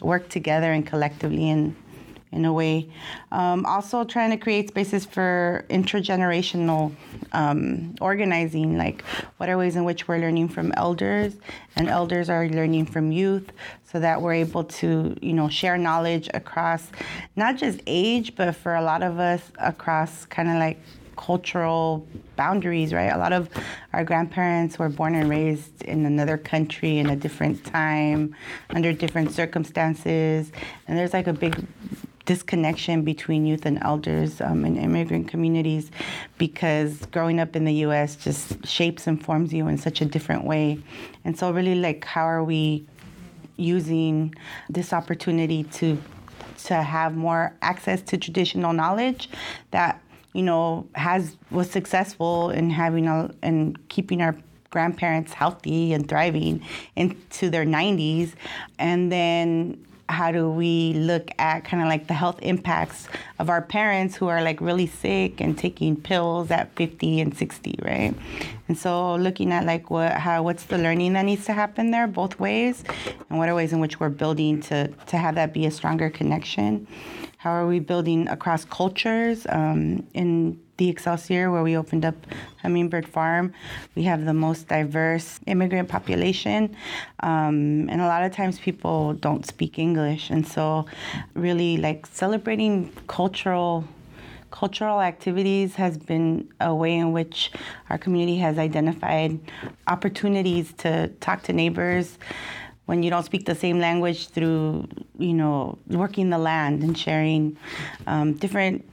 work 0.03 0.29
together 0.29 0.73
and 0.73 0.87
collectively 0.87 1.51
and 1.51 1.77
in 2.35 2.45
a 2.45 2.53
way. 2.53 2.89
Um, 3.33 3.65
also, 3.65 4.05
trying 4.05 4.31
to 4.31 4.37
create 4.37 4.69
spaces 4.69 5.07
for 5.07 5.65
intergenerational 5.71 6.93
um, 7.33 7.95
organizing, 8.01 8.77
like 8.77 9.03
what 9.39 9.49
are 9.49 9.57
ways 9.57 9.77
in 9.77 9.85
which 9.85 10.07
we're 10.09 10.19
learning 10.19 10.49
from 10.49 10.73
elders, 10.77 11.35
and 11.77 11.89
elders 11.89 12.29
are 12.29 12.47
learning 12.49 12.87
from 12.87 13.13
youth, 13.13 13.53
so 13.91 14.01
that 14.01 14.21
we're 14.21 14.35
able 14.35 14.65
to, 14.65 15.17
you 15.23 15.33
know, 15.33 15.49
share 15.49 15.79
knowledge 15.79 16.29
across 16.35 16.91
not 17.37 17.57
just 17.57 17.81
age, 17.87 18.35
but 18.35 18.55
for 18.57 18.75
a 18.75 18.83
lot 18.83 19.03
of 19.03 19.19
us 19.19 19.43
across 19.59 20.27
kind 20.27 20.49
of 20.49 20.57
like 20.57 20.79
cultural 21.17 22.07
boundaries, 22.35 22.93
right? 22.93 23.13
A 23.13 23.19
lot 23.19 23.33
of 23.33 23.49
our 23.93 24.05
grandparents 24.05 24.79
were 24.81 24.89
born 24.89 25.15
and 25.15 25.31
raised 25.31 25.83
in 25.85 26.05
another 26.07 26.37
country 26.37 26.99
in 26.99 27.09
a 27.09 27.17
different 27.17 27.65
time, 27.65 28.35
under 28.71 28.93
different 28.93 29.31
circumstances, 29.31 30.51
and 30.89 30.99
there's 30.99 31.13
like 31.13 31.29
a 31.29 31.33
big 31.33 31.65
disconnection 32.25 33.03
between 33.03 33.47
youth 33.47 33.67
and 33.67 33.79
elders 33.83 34.41
um, 34.41 34.65
in 34.65 34.77
immigrant 34.77 35.29
communities 35.29 35.91
because 36.39 37.05
growing 37.07 37.39
up 37.41 37.55
in 37.55 37.65
the 37.65 37.75
US 37.87 38.17
just 38.17 38.67
shapes 38.67 39.07
and 39.07 39.23
forms 39.23 39.53
you 39.53 39.69
in 39.69 39.79
such 39.79 40.01
a 40.01 40.05
different 40.05 40.45
way. 40.45 40.79
And 41.25 41.39
so, 41.39 41.51
really, 41.51 41.75
like, 41.75 42.05
how 42.05 42.25
are 42.25 42.45
we 42.45 42.87
using 43.57 44.35
this 44.69 44.93
opportunity 44.93 45.65
to? 45.65 45.99
To 46.69 46.83
have 46.83 47.15
more 47.15 47.55
access 47.61 48.01
to 48.03 48.17
traditional 48.17 48.73
knowledge 48.73 49.29
that 49.71 50.01
you 50.33 50.43
know 50.43 50.87
has 50.95 51.37
was 51.51 51.71
successful 51.71 52.49
in 52.49 52.71
having 52.71 53.07
and 53.43 53.89
keeping 53.89 54.23
our 54.23 54.35
grandparents 54.71 55.33
healthy 55.33 55.93
and 55.93 56.09
thriving 56.09 56.63
into 56.97 57.51
their 57.51 57.67
90s 57.67 58.33
and 58.79 59.13
then 59.13 59.85
how 60.15 60.33
do 60.33 60.51
we 60.51 60.95
look 60.95 61.31
at 61.39 61.65
kind 61.65 61.83
of 61.83 61.89
like 61.89 62.07
the 62.07 62.15
health 62.15 62.39
impacts 62.43 63.09
of 63.39 63.51
our 63.51 63.61
parents 63.61 64.17
who 64.17 64.29
are 64.29 64.43
like 64.43 64.61
really 64.61 64.87
sick 64.87 65.41
and 65.41 65.59
taking 65.59 65.97
pills 65.97 66.51
at 66.51 66.75
50 66.77 67.21
and 67.21 67.37
60 67.37 67.79
right? 67.83 68.15
And 68.69 68.79
so 68.79 69.17
looking 69.17 69.53
at 69.53 69.67
like 69.67 69.91
what 69.91 70.13
how 70.13 70.43
what's 70.43 70.65
the 70.65 70.79
learning 70.79 71.13
that 71.15 71.25
needs 71.25 71.45
to 71.47 71.53
happen 71.53 71.91
there 71.91 72.07
both 72.07 72.39
ways 72.41 72.85
and 73.29 73.39
what 73.39 73.49
are 73.49 73.55
ways 73.55 73.73
in 73.73 73.81
which 73.81 74.01
we're 74.01 74.09
building 74.09 74.61
to 74.63 74.89
to 74.89 75.17
have 75.17 75.35
that 75.35 75.53
be 75.53 75.67
a 75.67 75.71
stronger 75.71 76.09
connection 76.09 76.87
how 77.45 77.51
are 77.51 77.67
we 77.67 77.79
building 77.79 78.27
across 78.29 78.65
cultures 78.65 79.47
um, 79.51 80.03
in 80.15 80.59
the 80.79 80.89
Excelsior, 80.89 81.51
where 81.51 81.63
we 81.63 81.77
opened 81.77 82.03
up 82.03 82.15
Hummingbird 82.63 83.07
Farm, 83.07 83.53
we 83.95 84.05
have 84.05 84.25
the 84.25 84.33
most 84.33 84.67
diverse 84.69 85.41
immigrant 85.45 85.91
population. 85.91 86.75
Um, 87.21 87.91
and 87.91 88.01
a 88.01 88.07
lot 88.07 88.23
of 88.25 88.33
times 88.33 88.59
people 88.59 89.13
don't 89.13 89.45
speak 89.45 89.79
English. 89.79 90.31
And 90.31 90.49
so, 90.49 90.87
really, 91.35 91.77
like 91.77 92.07
celebrating 92.07 92.91
cultural 93.09 93.85
cultural 94.51 95.01
activities 95.03 95.75
has 95.75 95.99
been 95.99 96.49
a 96.61 96.73
way 96.73 96.95
in 96.97 97.11
which 97.13 97.51
our 97.91 97.99
community 97.99 98.39
has 98.39 98.57
identified 98.57 99.39
opportunities 99.89 100.73
to 100.75 101.09
talk 101.21 101.43
to 101.43 101.53
neighbors 101.53 102.19
when 102.87 103.03
you 103.03 103.11
don't 103.11 103.25
speak 103.25 103.47
the 103.47 103.55
same 103.55 103.79
language 103.79 104.29
through 104.29 104.87
you 105.19 105.33
know 105.33 105.79
working 105.89 106.31
the 106.31 106.39
land 106.39 106.83
and 106.83 106.97
sharing 106.99 107.57
um, 108.07 108.35
different 108.35 108.85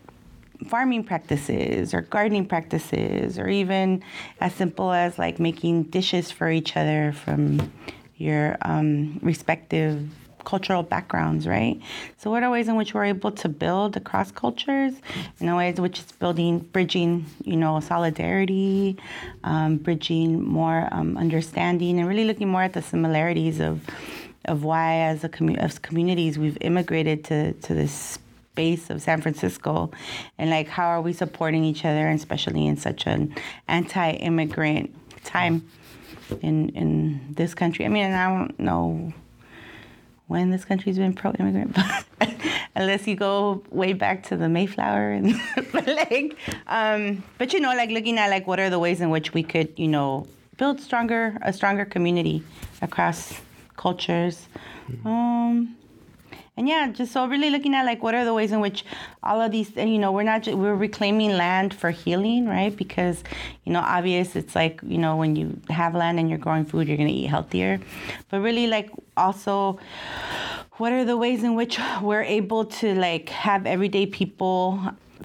farming 0.67 1.03
practices 1.03 1.93
or 1.93 2.01
gardening 2.01 2.45
practices 2.45 3.39
or 3.39 3.47
even 3.47 4.03
as 4.39 4.53
simple 4.53 4.91
as 4.91 5.17
like 5.17 5.39
making 5.39 5.83
dishes 5.83 6.31
for 6.31 6.49
each 6.49 6.77
other 6.77 7.11
from 7.11 7.71
your 8.17 8.57
um, 8.61 9.19
respective 9.23 10.07
cultural 10.43 10.83
backgrounds, 10.83 11.47
right? 11.47 11.79
So, 12.17 12.29
what 12.31 12.43
are 12.43 12.49
ways 12.49 12.67
in 12.67 12.75
which 12.75 12.93
we're 12.93 13.05
able 13.05 13.31
to 13.31 13.49
build 13.49 13.97
across 13.97 14.31
cultures? 14.31 14.93
In 15.39 15.47
a 15.49 15.55
ways 15.55 15.79
which 15.79 15.99
is 15.99 16.11
building, 16.13 16.59
bridging, 16.59 17.25
you 17.43 17.55
know, 17.55 17.79
solidarity, 17.79 18.97
um, 19.43 19.77
bridging 19.77 20.43
more 20.43 20.87
um, 20.91 21.17
understanding, 21.17 21.99
and 21.99 22.07
really 22.07 22.25
looking 22.25 22.49
more 22.49 22.63
at 22.63 22.73
the 22.73 22.81
similarities 22.81 23.59
of 23.59 23.81
of 24.45 24.63
why, 24.63 24.95
as 24.95 25.23
a 25.23 25.29
commu- 25.29 25.57
as 25.57 25.79
communities, 25.79 26.37
we've 26.37 26.57
immigrated 26.61 27.23
to 27.25 27.53
to 27.53 27.73
this 27.73 28.19
space 28.51 28.89
of 28.89 29.01
San 29.01 29.21
Francisco, 29.21 29.91
and 30.37 30.49
like 30.49 30.67
how 30.67 30.87
are 30.87 31.01
we 31.01 31.13
supporting 31.13 31.63
each 31.63 31.85
other, 31.85 32.07
and 32.07 32.19
especially 32.19 32.67
in 32.67 32.77
such 32.77 33.07
an 33.07 33.33
anti-immigrant 33.67 34.93
time 35.23 35.67
in 36.41 36.69
in 36.69 37.33
this 37.35 37.53
country. 37.53 37.85
I 37.85 37.89
mean, 37.89 38.11
I 38.11 38.27
don't 38.29 38.59
know 38.59 39.13
when 40.31 40.49
this 40.49 40.63
country's 40.63 40.97
been 40.97 41.13
pro-immigrant, 41.13 41.75
but 41.75 42.33
unless 42.75 43.05
you 43.05 43.15
go 43.17 43.61
way 43.69 43.91
back 43.91 44.23
to 44.23 44.37
the 44.37 44.47
Mayflower 44.47 45.11
and 45.11 45.35
like, 45.73 46.37
um, 46.67 47.21
but 47.37 47.51
you 47.51 47.59
know, 47.59 47.75
like 47.75 47.89
looking 47.89 48.17
at 48.17 48.29
like 48.29 48.47
what 48.47 48.57
are 48.57 48.69
the 48.69 48.79
ways 48.79 49.01
in 49.01 49.09
which 49.09 49.33
we 49.33 49.43
could, 49.43 49.77
you 49.77 49.89
know, 49.89 50.25
build 50.55 50.79
stronger 50.79 51.37
a 51.41 51.51
stronger 51.51 51.83
community 51.83 52.43
across 52.81 53.33
cultures. 53.75 54.47
Um, 55.05 55.75
and 56.61 56.69
yeah, 56.69 56.91
just 56.91 57.11
so 57.11 57.25
really 57.25 57.49
looking 57.49 57.73
at 57.73 57.87
like 57.87 58.03
what 58.03 58.13
are 58.13 58.23
the 58.23 58.35
ways 58.35 58.51
in 58.51 58.59
which 58.59 58.85
all 59.23 59.41
of 59.41 59.51
these, 59.51 59.75
you 59.75 59.97
know, 59.97 60.11
we're 60.11 60.21
not 60.21 60.43
just, 60.43 60.55
we're 60.55 60.75
reclaiming 60.75 61.31
land 61.31 61.73
for 61.73 61.89
healing, 61.89 62.45
right? 62.45 62.75
Because 62.77 63.23
you 63.63 63.73
know, 63.73 63.79
obvious, 63.79 64.35
it's 64.35 64.53
like 64.53 64.79
you 64.83 64.99
know, 64.99 65.15
when 65.15 65.35
you 65.35 65.59
have 65.71 65.95
land 65.95 66.19
and 66.19 66.29
you're 66.29 66.37
growing 66.37 66.63
food, 66.63 66.87
you're 66.87 66.97
gonna 66.97 67.09
eat 67.09 67.25
healthier, 67.25 67.79
but 68.29 68.41
really 68.41 68.67
like 68.67 68.91
also, 69.17 69.79
what 70.73 70.93
are 70.93 71.03
the 71.03 71.17
ways 71.17 71.41
in 71.43 71.55
which 71.55 71.79
we're 71.99 72.21
able 72.21 72.65
to 72.65 72.93
like 72.93 73.29
have 73.29 73.65
everyday 73.65 74.05
people 74.05 74.79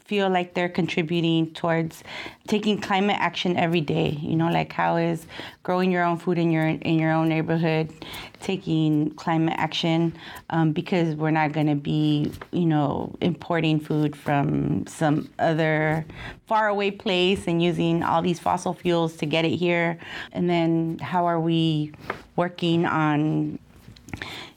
feel 0.06 0.30
like 0.30 0.54
they're 0.54 0.68
contributing 0.68 1.52
towards 1.52 2.04
taking 2.46 2.80
climate 2.80 3.16
action 3.18 3.56
every 3.56 3.80
day. 3.80 4.10
You 4.20 4.36
know, 4.36 4.48
like 4.50 4.72
how 4.72 4.96
is 4.96 5.26
growing 5.62 5.90
your 5.90 6.04
own 6.04 6.16
food 6.18 6.38
in 6.38 6.50
your 6.50 6.66
in 6.66 6.98
your 6.98 7.12
own 7.12 7.28
neighborhood 7.28 7.92
taking 8.40 9.10
climate 9.14 9.54
action 9.58 10.16
um, 10.50 10.72
because 10.72 11.16
we're 11.16 11.30
not 11.30 11.52
going 11.52 11.66
to 11.66 11.74
be, 11.74 12.32
you 12.52 12.66
know, 12.66 13.14
importing 13.20 13.80
food 13.80 14.14
from 14.14 14.86
some 14.86 15.28
other 15.38 16.04
faraway 16.46 16.90
place 16.90 17.48
and 17.48 17.62
using 17.62 18.02
all 18.02 18.22
these 18.22 18.38
fossil 18.38 18.74
fuels 18.74 19.16
to 19.16 19.26
get 19.26 19.44
it 19.44 19.56
here. 19.56 19.98
And 20.32 20.48
then 20.48 20.98
how 20.98 21.26
are 21.26 21.40
we 21.40 21.92
working 22.36 22.86
on 22.86 23.58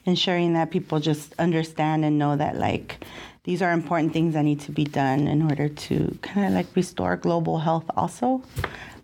ensuring 0.06 0.53
that 0.53 0.72
people 0.72 1.00
just 1.00 1.34
understand 1.39 2.06
and 2.06 2.18
know 2.18 2.36
that 2.36 2.58
like 2.58 3.03
these 3.43 3.62
are 3.62 3.72
important 3.72 4.13
things 4.13 4.34
that 4.34 4.43
need 4.43 4.60
to 4.62 4.72
be 4.72 4.84
done 4.84 5.27
in 5.27 5.41
order 5.41 5.69
to 5.69 6.17
kind 6.22 6.48
of 6.48 6.53
like 6.53 6.67
restore 6.75 7.15
global 7.15 7.60
health 7.60 7.86
also. 7.96 8.41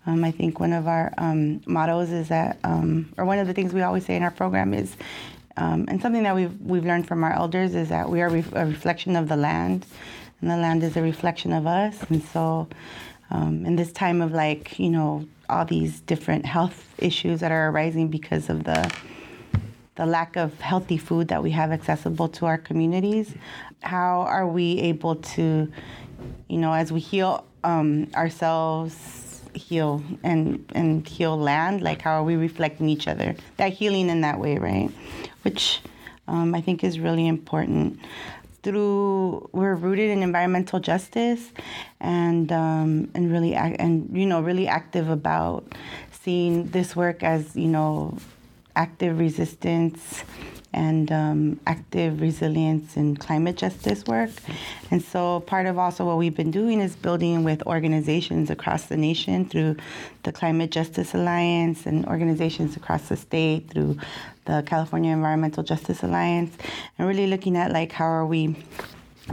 Um, 0.06 0.24
I 0.24 0.32
think 0.32 0.60
one 0.60 0.74
of 0.74 0.88
our 0.88 1.13
um, 1.18 1.62
mottos 1.65 2.12
is 2.12 2.27
that, 2.30 2.60
um, 2.63 3.12
or 3.18 3.25
one 3.25 3.39
of 3.39 3.48
the 3.48 3.54
things 3.54 3.74
we 3.74 3.82
always 3.82 4.06
say 4.06 4.15
in 4.15 4.24
our 4.24 4.32
program 4.32 4.74
is, 4.74 4.96
um, 5.58 5.86
and 5.88 6.01
something 6.01 6.24
that 6.24 6.36
we've 6.36 6.60
we've 6.62 6.86
learned 6.86 7.08
from 7.08 7.24
our 7.24 7.34
elders 7.34 7.74
is 7.74 7.89
that 7.89 8.10
we 8.10 8.22
are 8.22 8.30
re- 8.30 8.44
a 8.54 8.65
reflection 8.65 9.15
of 9.15 9.30
the 9.30 9.38
land, 9.38 9.86
and 10.42 10.51
the 10.51 10.58
land 10.58 10.84
is 10.84 10.96
a 10.98 11.01
reflection 11.01 11.54
of 11.54 11.65
us. 11.65 12.04
And 12.10 12.22
so, 12.22 12.68
um, 13.32 13.65
in 13.65 13.77
this 13.77 13.92
time 13.92 14.22
of 14.22 14.32
like 14.32 14.77
you 14.77 14.89
know 14.89 15.25
all 15.50 15.65
these 15.65 16.01
different 16.01 16.46
health 16.46 16.94
issues 16.98 17.39
that 17.39 17.51
are 17.51 17.70
arising 17.70 18.10
because 18.10 18.50
of 18.50 18.65
the 18.65 18.94
the 19.96 20.06
lack 20.06 20.36
of 20.36 20.60
healthy 20.60 20.98
food 20.98 21.30
that 21.30 21.42
we 21.42 21.52
have 21.52 21.72
accessible 21.72 22.28
to 22.28 22.46
our 22.46 22.58
communities. 22.58 23.34
How 23.82 24.22
are 24.22 24.48
we 24.48 24.80
able 24.80 25.16
to, 25.16 25.72
you 26.48 26.58
know, 26.58 26.74
as 26.74 26.92
we 26.92 27.00
heal 27.00 27.46
um, 27.64 28.08
ourselves, 28.16 29.42
heal 29.54 30.04
and 30.24 30.70
and 30.75 31.08
heal 31.08 31.38
land? 31.38 31.82
Like 31.82 32.02
how 32.02 32.20
are 32.20 32.24
we 32.24 32.36
reflecting 32.36 32.90
each 32.90 33.08
other? 33.08 33.36
That 33.58 33.72
healing 33.74 34.10
in 34.10 34.22
that 34.22 34.40
way, 34.40 34.58
right? 34.58 34.92
Which 35.44 35.82
um, 36.28 36.54
I 36.54 36.62
think 36.62 36.84
is 36.84 37.00
really 37.00 37.28
important. 37.28 38.00
Through 38.64 39.48
we're 39.54 39.75
rooted 39.75 40.10
in 40.10 40.24
environmental 40.24 40.80
justice, 40.80 41.52
and 42.02 42.52
um, 42.52 43.10
and 43.14 43.32
really 43.32 43.54
and 43.54 44.10
you 44.12 44.25
know 44.25 44.42
really 44.42 44.68
active 44.68 45.08
about 45.08 45.72
seeing 46.12 46.68
this 46.70 46.96
work 46.96 47.22
as 47.22 47.56
you 47.56 47.68
know 47.68 48.18
active 48.75 49.20
resistance 49.20 50.24
and 50.75 51.10
um, 51.10 51.60
active 51.67 52.20
resilience 52.20 52.98
and 52.98 53.17
climate 53.17 53.55
justice 53.55 54.03
work. 54.05 54.29
And 54.91 55.01
so, 55.01 55.39
part 55.41 55.65
of 55.67 55.79
also 55.79 56.05
what 56.05 56.17
we've 56.17 56.36
been 56.36 56.51
doing 56.51 56.82
is 56.82 56.96
building 56.98 57.44
with 57.46 57.63
organizations 57.65 58.50
across 58.50 58.86
the 58.88 58.98
nation 58.98 59.48
through 59.48 59.77
the 60.24 60.34
Climate 60.34 60.72
Justice 60.72 61.13
Alliance 61.13 61.86
and 61.86 62.05
organizations 62.08 62.75
across 62.75 63.08
the 63.08 63.15
state 63.15 63.70
through 63.70 63.98
the 64.44 64.63
California 64.65 65.13
Environmental 65.13 65.63
Justice 65.63 66.03
Alliance, 66.03 66.55
and 66.98 67.08
really 67.08 67.27
looking 67.27 67.55
at 67.55 67.72
like 67.72 67.94
how 67.94 68.05
are 68.05 68.25
we 68.25 68.55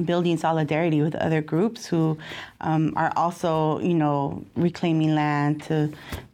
building 0.04 0.38
solidarity 0.38 1.02
with 1.02 1.14
other 1.16 1.42
groups 1.42 1.86
who 1.86 2.16
um, 2.60 2.94
are 2.96 3.12
also, 3.16 3.78
you 3.80 3.94
know, 3.94 4.42
reclaiming 4.56 5.14
land 5.14 5.62
to, 5.64 5.92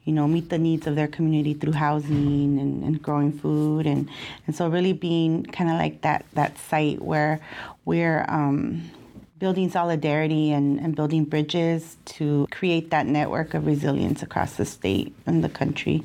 you 0.08 0.14
know, 0.14 0.26
meet 0.26 0.48
the 0.48 0.56
needs 0.56 0.86
of 0.86 0.96
their 0.96 1.06
community 1.06 1.52
through 1.52 1.74
housing 1.74 2.58
and, 2.58 2.82
and 2.82 3.02
growing 3.02 3.30
food, 3.30 3.86
and 3.86 4.08
and 4.46 4.56
so 4.56 4.66
really 4.66 4.94
being 4.94 5.44
kind 5.44 5.68
of 5.68 5.76
like 5.76 6.00
that 6.00 6.24
that 6.32 6.58
site 6.58 7.02
where 7.02 7.40
we're. 7.84 8.24
Um, 8.28 8.90
building 9.38 9.70
solidarity 9.70 10.50
and, 10.50 10.80
and 10.80 10.96
building 10.96 11.22
bridges 11.24 11.96
to 12.04 12.48
create 12.50 12.90
that 12.90 13.06
network 13.06 13.54
of 13.54 13.64
resilience 13.66 14.20
across 14.20 14.56
the 14.56 14.64
state 14.64 15.14
and 15.26 15.44
the 15.44 15.48
country 15.48 16.02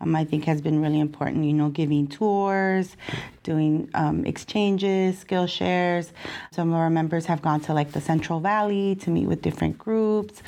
um, 0.00 0.14
I 0.14 0.24
think 0.24 0.44
has 0.44 0.60
been 0.60 0.80
really 0.82 1.00
important. 1.00 1.44
You 1.44 1.52
know, 1.52 1.68
giving 1.68 2.06
tours, 2.06 2.96
doing 3.42 3.88
um, 3.94 4.24
exchanges, 4.24 5.18
skill 5.18 5.46
shares. 5.46 6.12
Some 6.52 6.70
of 6.70 6.76
our 6.76 6.90
members 6.90 7.26
have 7.26 7.42
gone 7.42 7.60
to 7.62 7.74
like 7.74 7.92
the 7.92 8.00
Central 8.00 8.40
Valley 8.40 8.96
to 8.96 9.10
meet 9.10 9.26
with 9.26 9.42
different 9.42 9.78
groups, 9.78 10.42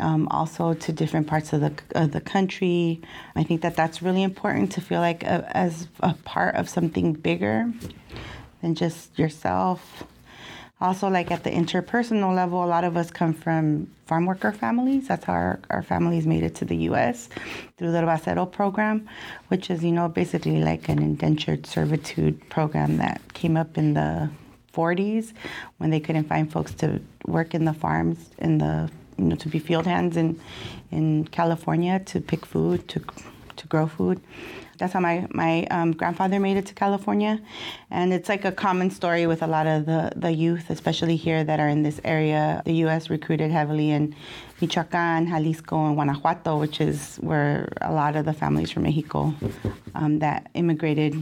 um, 0.00 0.28
also 0.28 0.74
to 0.74 0.92
different 0.92 1.26
parts 1.26 1.52
of 1.52 1.60
the 1.60 1.72
of 1.94 2.12
the 2.12 2.20
country. 2.20 3.00
I 3.36 3.42
think 3.42 3.62
that 3.62 3.76
that's 3.76 4.02
really 4.02 4.22
important 4.22 4.72
to 4.72 4.80
feel 4.80 5.00
like 5.00 5.22
a, 5.22 5.50
as 5.56 5.88
a 6.00 6.14
part 6.24 6.56
of 6.56 6.68
something 6.68 7.12
bigger 7.12 7.72
than 8.62 8.74
just 8.74 9.18
yourself 9.18 10.04
also 10.80 11.08
like 11.08 11.30
at 11.30 11.44
the 11.44 11.50
interpersonal 11.50 12.34
level 12.34 12.64
a 12.64 12.66
lot 12.66 12.84
of 12.84 12.96
us 12.96 13.10
come 13.10 13.32
from 13.32 13.90
farm 14.06 14.26
worker 14.26 14.52
families. 14.52 15.08
That's 15.08 15.24
how 15.24 15.32
our, 15.32 15.60
our 15.70 15.82
families 15.82 16.26
made 16.26 16.42
it 16.42 16.54
to 16.56 16.64
the 16.64 16.76
us 16.76 17.28
through 17.76 17.92
the 17.92 17.98
Bracero 17.98 18.50
program 18.50 19.08
which 19.48 19.70
is 19.70 19.84
you 19.84 19.92
know 19.92 20.08
basically 20.08 20.60
like 20.62 20.88
an 20.88 21.00
indentured 21.00 21.66
servitude 21.66 22.48
program 22.48 22.98
that 22.98 23.20
came 23.34 23.56
up 23.56 23.76
in 23.76 23.94
the 23.94 24.30
40s 24.72 25.32
when 25.78 25.90
they 25.90 26.00
couldn't 26.00 26.24
find 26.24 26.50
folks 26.52 26.72
to 26.74 27.00
work 27.26 27.54
in 27.54 27.64
the 27.64 27.72
farms 27.72 28.30
in 28.38 28.58
the 28.58 28.90
you 29.16 29.24
know 29.24 29.36
to 29.36 29.48
be 29.48 29.58
field 29.58 29.86
hands 29.86 30.16
in 30.16 30.40
in 30.92 31.24
california 31.26 31.98
to 32.00 32.20
pick 32.20 32.46
food 32.46 32.86
to 32.88 33.02
to 33.56 33.66
grow 33.66 33.86
food 33.86 34.20
that's 34.78 34.92
how 34.92 35.00
my 35.00 35.26
my 35.32 35.64
um, 35.70 35.92
grandfather 35.92 36.38
made 36.40 36.56
it 36.56 36.66
to 36.66 36.74
California, 36.74 37.40
and 37.90 38.12
it's 38.12 38.28
like 38.28 38.44
a 38.44 38.52
common 38.52 38.90
story 38.90 39.26
with 39.26 39.42
a 39.42 39.46
lot 39.46 39.66
of 39.66 39.86
the 39.86 40.12
the 40.16 40.32
youth, 40.32 40.70
especially 40.70 41.16
here 41.16 41.44
that 41.44 41.60
are 41.60 41.68
in 41.68 41.82
this 41.82 42.00
area. 42.04 42.62
The 42.64 42.74
U.S. 42.84 43.10
recruited 43.10 43.50
heavily 43.50 43.90
in 43.90 44.14
Michoacan, 44.60 45.26
Jalisco, 45.26 45.86
and 45.86 45.94
Guanajuato, 45.96 46.58
which 46.58 46.80
is 46.80 47.16
where 47.16 47.68
a 47.80 47.92
lot 47.92 48.16
of 48.16 48.24
the 48.24 48.32
families 48.32 48.70
from 48.70 48.84
Mexico 48.84 49.34
um, 49.94 50.20
that 50.20 50.50
immigrated 50.54 51.14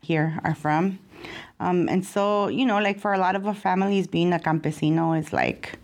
here 0.00 0.38
are 0.44 0.54
from. 0.54 0.98
Um, 1.60 1.88
and 1.88 2.06
so, 2.06 2.48
you 2.48 2.64
know, 2.64 2.78
like 2.78 3.00
for 3.00 3.12
a 3.12 3.18
lot 3.18 3.34
of 3.34 3.46
our 3.46 3.54
families, 3.54 4.06
being 4.06 4.32
a 4.32 4.38
campesino 4.38 5.18
is 5.18 5.32
like 5.32 5.78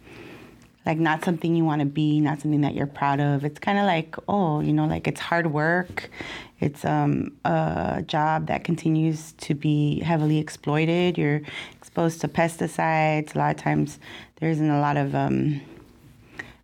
like 0.87 0.99
not 0.99 1.25
something 1.25 1.57
you 1.57 1.65
want 1.65 1.81
to 1.81 1.87
be, 1.87 2.21
not 2.21 2.41
something 2.41 2.61
that 2.61 2.75
you're 2.75 2.87
proud 2.87 3.21
of. 3.21 3.45
It's 3.45 3.59
kind 3.59 3.79
of 3.79 3.87
like, 3.87 4.17
oh, 4.29 4.61
you 4.61 4.73
know, 4.73 4.87
like 4.87 5.09
it's 5.09 5.21
hard 5.21 5.47
work. 5.53 6.11
It's 6.65 6.83
um, 6.83 7.37
a 7.45 8.03
job 8.07 8.47
that 8.47 8.65
continues 8.65 9.33
to 9.33 9.55
be 9.55 10.01
heavily 10.01 10.39
exploited. 10.39 11.19
You're 11.19 11.43
exposed 11.77 12.23
to 12.23 12.29
pesticides. 12.29 13.35
A 13.35 13.39
lot 13.39 13.55
of 13.55 13.61
times 13.61 13.99
there 14.41 14.49
isn't 14.49 14.71
a 14.71 14.81
lot 14.81 14.97
of 14.97 15.15
um, 15.15 15.61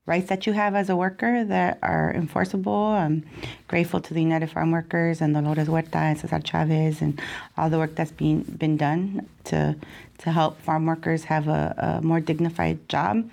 rights 0.06 0.30
that 0.30 0.46
you 0.46 0.54
have 0.54 0.74
as 0.74 0.88
a 0.88 0.96
worker 0.96 1.44
that 1.44 1.78
are 1.82 2.14
enforceable. 2.14 2.72
I'm 2.72 3.26
grateful 3.68 4.00
to 4.00 4.14
the 4.14 4.22
United 4.22 4.50
Farm 4.50 4.70
Workers 4.70 5.20
and 5.20 5.34
Dolores 5.34 5.68
Huerta 5.68 5.96
and 5.96 6.18
Cesar 6.18 6.40
Chavez 6.40 7.02
and 7.02 7.20
all 7.58 7.68
the 7.68 7.76
work 7.76 7.94
that's 7.94 8.10
been, 8.10 8.42
been 8.42 8.78
done 8.78 9.28
to 9.44 9.76
to 10.18 10.30
help 10.30 10.60
farm 10.60 10.84
workers 10.84 11.24
have 11.24 11.48
a, 11.48 11.98
a, 12.00 12.02
more 12.02 12.20
dignified 12.20 12.86
job. 12.90 13.26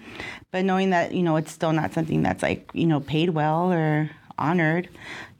But 0.52 0.64
knowing 0.64 0.92
that, 0.92 1.14
you 1.14 1.22
know, 1.22 1.36
it's 1.36 1.52
still 1.52 1.74
not 1.74 1.92
something 1.94 2.24
that's 2.24 2.42
like, 2.42 2.70
you 2.74 2.88
know, 2.88 3.02
paid 3.02 3.32
well 3.32 3.74
or 3.74 4.10
honored, 4.38 4.90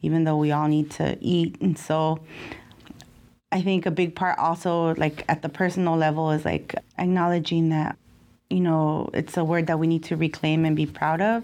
even 0.02 0.24
though 0.24 0.38
we 0.38 0.52
all 0.52 0.68
need 0.68 0.92
to 0.92 1.18
eat. 1.22 1.60
And 1.62 1.78
so 1.78 2.20
I 3.52 3.62
think 3.62 3.86
a 3.86 3.92
big 3.92 4.16
part 4.16 4.38
also, 4.40 4.96
like 4.96 5.24
at 5.30 5.42
the 5.42 5.50
personal 5.50 5.96
level, 5.96 6.32
is 6.32 6.46
like 6.46 6.76
acknowledging 6.98 7.70
that, 7.70 7.98
you 8.50 8.60
know, 8.60 9.10
it's 9.14 9.38
a 9.38 9.44
word 9.44 9.68
that 9.68 9.80
we 9.80 9.88
need 9.88 10.04
to 10.06 10.16
reclaim 10.16 10.66
and 10.66 10.76
be 10.76 10.86
proud 10.86 11.22
of. 11.22 11.44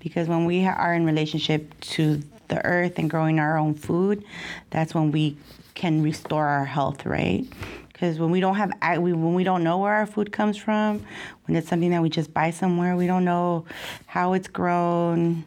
Because 0.00 0.28
when 0.28 0.44
we 0.44 0.66
are 0.66 0.94
in 0.94 1.06
relationship 1.06 1.78
to 1.80 2.22
the 2.48 2.64
earth 2.64 2.98
and 2.98 3.08
growing 3.08 3.40
our 3.40 3.56
own 3.56 3.74
food, 3.74 4.22
that's 4.70 4.94
when 4.94 5.12
we 5.12 5.36
can 5.74 6.02
restore 6.02 6.46
our 6.46 6.66
health, 6.66 7.06
right? 7.06 7.46
because 7.94 8.18
when 8.18 8.30
we 8.30 8.40
don't 8.40 8.56
have 8.56 8.70
when 8.98 9.34
we 9.34 9.44
don't 9.44 9.64
know 9.64 9.78
where 9.78 9.94
our 9.94 10.04
food 10.04 10.30
comes 10.30 10.56
from 10.56 11.02
when 11.46 11.56
it's 11.56 11.68
something 11.68 11.90
that 11.90 12.02
we 12.02 12.10
just 12.10 12.34
buy 12.34 12.50
somewhere 12.50 12.96
we 12.96 13.06
don't 13.06 13.24
know 13.24 13.64
how 14.06 14.34
it's 14.34 14.48
grown 14.48 15.44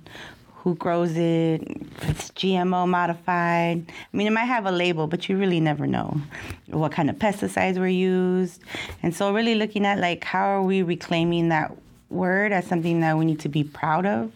who 0.67 0.75
grows 0.75 1.15
it 1.15 1.61
if 1.61 2.09
it's 2.09 2.29
gmo 2.31 2.85
modified. 2.85 3.85
I 3.87 4.17
mean 4.17 4.27
it 4.27 4.31
might 4.31 4.51
have 4.55 4.65
a 4.65 4.71
label 4.71 5.07
but 5.07 5.29
you 5.29 5.37
really 5.37 5.61
never 5.61 5.87
know 5.87 6.19
what 6.65 6.91
kind 6.91 7.09
of 7.09 7.15
pesticides 7.15 7.77
were 7.77 7.87
used. 7.87 8.61
And 9.01 9.15
so 9.15 9.33
really 9.33 9.55
looking 9.55 9.85
at 9.85 9.97
like 9.97 10.25
how 10.25 10.45
are 10.45 10.61
we 10.61 10.81
reclaiming 10.81 11.47
that 11.49 11.71
word 12.09 12.51
as 12.51 12.67
something 12.67 12.99
that 12.99 13.17
we 13.17 13.23
need 13.23 13.39
to 13.39 13.49
be 13.49 13.63
proud 13.63 14.05
of? 14.05 14.33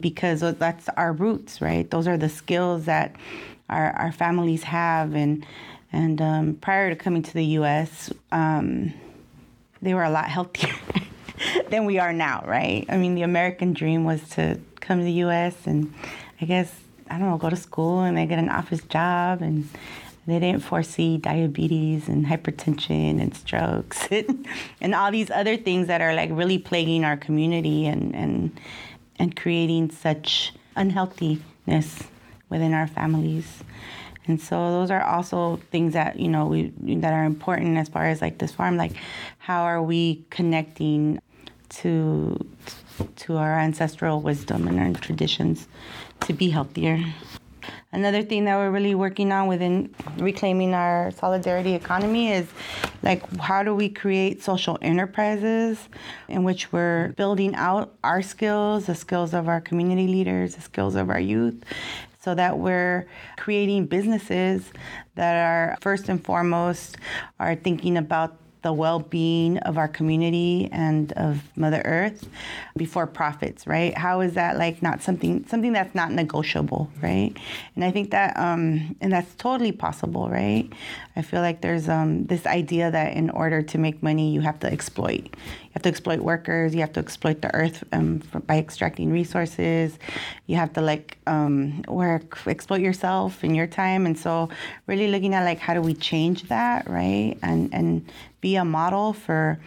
Because 0.00 0.40
that's 0.40 0.88
our 0.96 1.12
roots 1.12 1.60
right? 1.60 1.88
Those 1.88 2.08
are 2.08 2.16
the 2.16 2.28
skills 2.28 2.86
that 2.86 3.14
our, 3.68 3.92
our 3.92 4.10
families 4.10 4.64
have. 4.64 5.14
And 5.14 5.46
and 5.92 6.20
um, 6.20 6.54
prior 6.54 6.90
to 6.90 6.96
coming 6.96 7.22
to 7.22 7.32
the 7.32 7.44
U.S., 7.60 8.12
um, 8.32 8.92
they 9.80 9.94
were 9.94 10.02
a 10.02 10.10
lot 10.10 10.28
healthier 10.28 10.74
than 11.68 11.84
we 11.84 11.98
are 11.98 12.12
now, 12.12 12.44
right? 12.46 12.84
I 12.88 12.96
mean, 12.96 13.14
the 13.14 13.22
American 13.22 13.72
dream 13.72 14.04
was 14.04 14.26
to 14.30 14.60
come 14.80 14.98
to 14.98 15.04
the 15.04 15.12
U.S. 15.12 15.54
and 15.66 15.92
I 16.40 16.44
guess 16.44 16.72
I 17.10 17.18
don't 17.18 17.28
know, 17.28 17.38
go 17.38 17.50
to 17.50 17.56
school 17.56 18.00
and 18.00 18.16
they 18.16 18.26
get 18.26 18.38
an 18.38 18.48
office 18.48 18.82
job 18.82 19.42
and 19.42 19.68
they 20.26 20.38
didn't 20.38 20.60
foresee 20.60 21.16
diabetes 21.16 22.06
and 22.08 22.26
hypertension 22.26 23.20
and 23.20 23.34
strokes 23.34 24.08
and 24.80 24.94
all 24.94 25.10
these 25.10 25.30
other 25.30 25.56
things 25.56 25.86
that 25.86 26.02
are 26.02 26.14
like 26.14 26.28
really 26.32 26.58
plaguing 26.58 27.04
our 27.04 27.16
community 27.16 27.86
and 27.86 28.14
and 28.14 28.60
and 29.18 29.34
creating 29.36 29.90
such 29.90 30.52
unhealthiness 30.76 32.04
within 32.50 32.72
our 32.72 32.86
families. 32.86 33.62
And 34.26 34.40
so 34.40 34.70
those 34.70 34.90
are 34.90 35.02
also 35.02 35.56
things 35.70 35.94
that 35.94 36.20
you 36.20 36.28
know 36.28 36.46
we 36.46 36.72
that 36.96 37.12
are 37.14 37.24
important 37.24 37.78
as 37.78 37.88
far 37.88 38.06
as 38.06 38.20
like 38.20 38.38
this 38.38 38.52
farm. 38.52 38.76
Like, 38.76 38.92
how 39.38 39.62
are 39.62 39.82
we 39.82 40.26
connecting 40.28 41.20
to 41.70 42.38
to 43.16 43.36
our 43.36 43.58
ancestral 43.58 44.20
wisdom 44.20 44.66
and 44.66 44.80
our 44.80 44.92
traditions 45.00 45.68
to 46.20 46.32
be 46.32 46.50
healthier? 46.50 47.04
Another 47.92 48.22
thing 48.22 48.44
that 48.44 48.56
we're 48.56 48.70
really 48.70 48.94
working 48.94 49.32
on 49.32 49.46
within 49.46 49.94
reclaiming 50.18 50.74
our 50.74 51.10
solidarity 51.12 51.74
economy 51.74 52.32
is 52.32 52.46
like 53.02 53.22
how 53.38 53.62
do 53.62 53.74
we 53.74 53.88
create 53.88 54.42
social 54.42 54.78
enterprises 54.82 55.88
in 56.28 56.44
which 56.44 56.70
we're 56.70 57.12
building 57.16 57.54
out 57.54 57.94
our 58.04 58.20
skills, 58.20 58.86
the 58.86 58.94
skills 58.94 59.32
of 59.32 59.48
our 59.48 59.60
community 59.60 60.06
leaders, 60.06 60.54
the 60.54 60.60
skills 60.60 60.96
of 60.96 61.08
our 61.08 61.20
youth, 61.20 61.64
so 62.20 62.34
that 62.34 62.58
we're 62.58 63.06
creating 63.38 63.86
businesses 63.86 64.70
that 65.14 65.36
are 65.36 65.76
first 65.80 66.08
and 66.08 66.22
foremost 66.22 66.98
are 67.38 67.54
thinking 67.54 67.96
about 67.96 68.36
the 68.62 68.72
well-being 68.72 69.58
of 69.58 69.78
our 69.78 69.88
community 69.88 70.68
and 70.72 71.12
of 71.12 71.42
mother 71.56 71.82
earth 71.84 72.28
before 72.76 73.06
profits 73.06 73.66
right? 73.66 73.96
How 73.96 74.20
is 74.20 74.34
that 74.34 74.58
like 74.58 74.82
not 74.82 75.02
something 75.02 75.46
something 75.46 75.72
that's 75.72 75.94
not 75.94 76.12
negotiable 76.12 76.90
right? 77.02 77.36
And 77.74 77.84
i 77.84 77.90
think 77.90 78.10
that 78.10 78.36
um 78.36 78.96
and 79.00 79.12
that's 79.12 79.34
totally 79.34 79.72
possible 79.72 80.28
right? 80.28 80.68
I 81.16 81.22
feel 81.22 81.40
like 81.40 81.60
there's 81.60 81.88
um 81.88 82.26
this 82.26 82.46
idea 82.46 82.90
that 82.90 83.14
in 83.14 83.30
order 83.30 83.62
to 83.62 83.78
make 83.78 84.02
money 84.02 84.32
you 84.32 84.40
have 84.40 84.58
to 84.60 84.66
exploit 84.72 85.34
have 85.78 85.82
to 85.84 85.88
exploit 85.88 86.20
workers 86.20 86.74
you 86.74 86.80
have 86.80 86.92
to 86.92 87.00
exploit 87.00 87.40
the 87.40 87.54
earth 87.54 87.84
um, 87.92 88.18
for, 88.18 88.40
by 88.40 88.58
extracting 88.58 89.10
resources. 89.10 89.98
You 90.46 90.56
have 90.56 90.72
to 90.72 90.80
like 90.80 91.18
um, 91.26 91.82
work 91.86 92.38
exploit 92.46 92.80
yourself 92.80 93.44
in 93.44 93.54
your 93.54 93.68
time. 93.68 94.04
And 94.04 94.18
so 94.18 94.48
really 94.86 95.08
looking 95.08 95.34
at 95.34 95.44
like 95.44 95.60
how 95.60 95.74
do 95.74 95.80
we 95.80 95.94
change 95.94 96.44
that 96.48 96.88
right? 96.90 97.36
And 97.42 97.72
and 97.72 98.10
be 98.40 98.56
a 98.56 98.64
model 98.64 99.12
for 99.12 99.58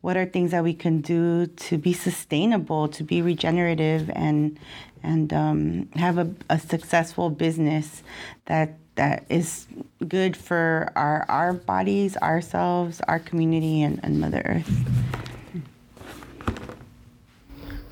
what 0.00 0.16
are 0.16 0.26
things 0.26 0.50
that 0.50 0.64
we 0.64 0.74
can 0.74 1.00
do 1.00 1.46
to 1.46 1.78
be 1.78 1.92
sustainable, 1.92 2.88
to 2.88 3.04
be 3.04 3.22
regenerative, 3.22 4.10
and 4.10 4.58
and 5.04 5.32
um, 5.32 5.88
have 5.94 6.18
a, 6.18 6.28
a 6.50 6.58
successful 6.58 7.30
business 7.30 8.02
that 8.46 8.78
that 8.96 9.24
is 9.28 9.66
good 10.06 10.36
for 10.36 10.92
our 10.96 11.24
our 11.28 11.52
bodies, 11.52 12.16
ourselves, 12.16 13.00
our 13.08 13.20
community, 13.20 13.82
and, 13.82 14.00
and 14.02 14.20
Mother 14.20 14.42
Earth. 14.44 15.31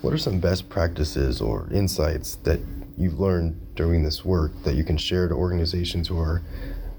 What 0.03 0.15
are 0.15 0.19
some 0.19 0.41
best 0.41 0.69
practices 0.69 1.41
or 1.41 1.69
insights 1.71 2.37
that 2.37 2.61
you've 2.97 3.21
learned 3.21 3.75
during 3.75 4.03
this 4.03 4.25
work 4.25 4.53
that 4.65 4.75
you 4.75 4.85
can 4.85 4.97
share 4.97 5.29
to 5.29 5.35
organizations 5.35 6.09
who 6.09 6.19
are, 6.19 6.43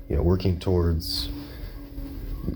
you 0.07 0.15
know, 0.15 0.21
working 0.21 0.59
towards 0.59 1.29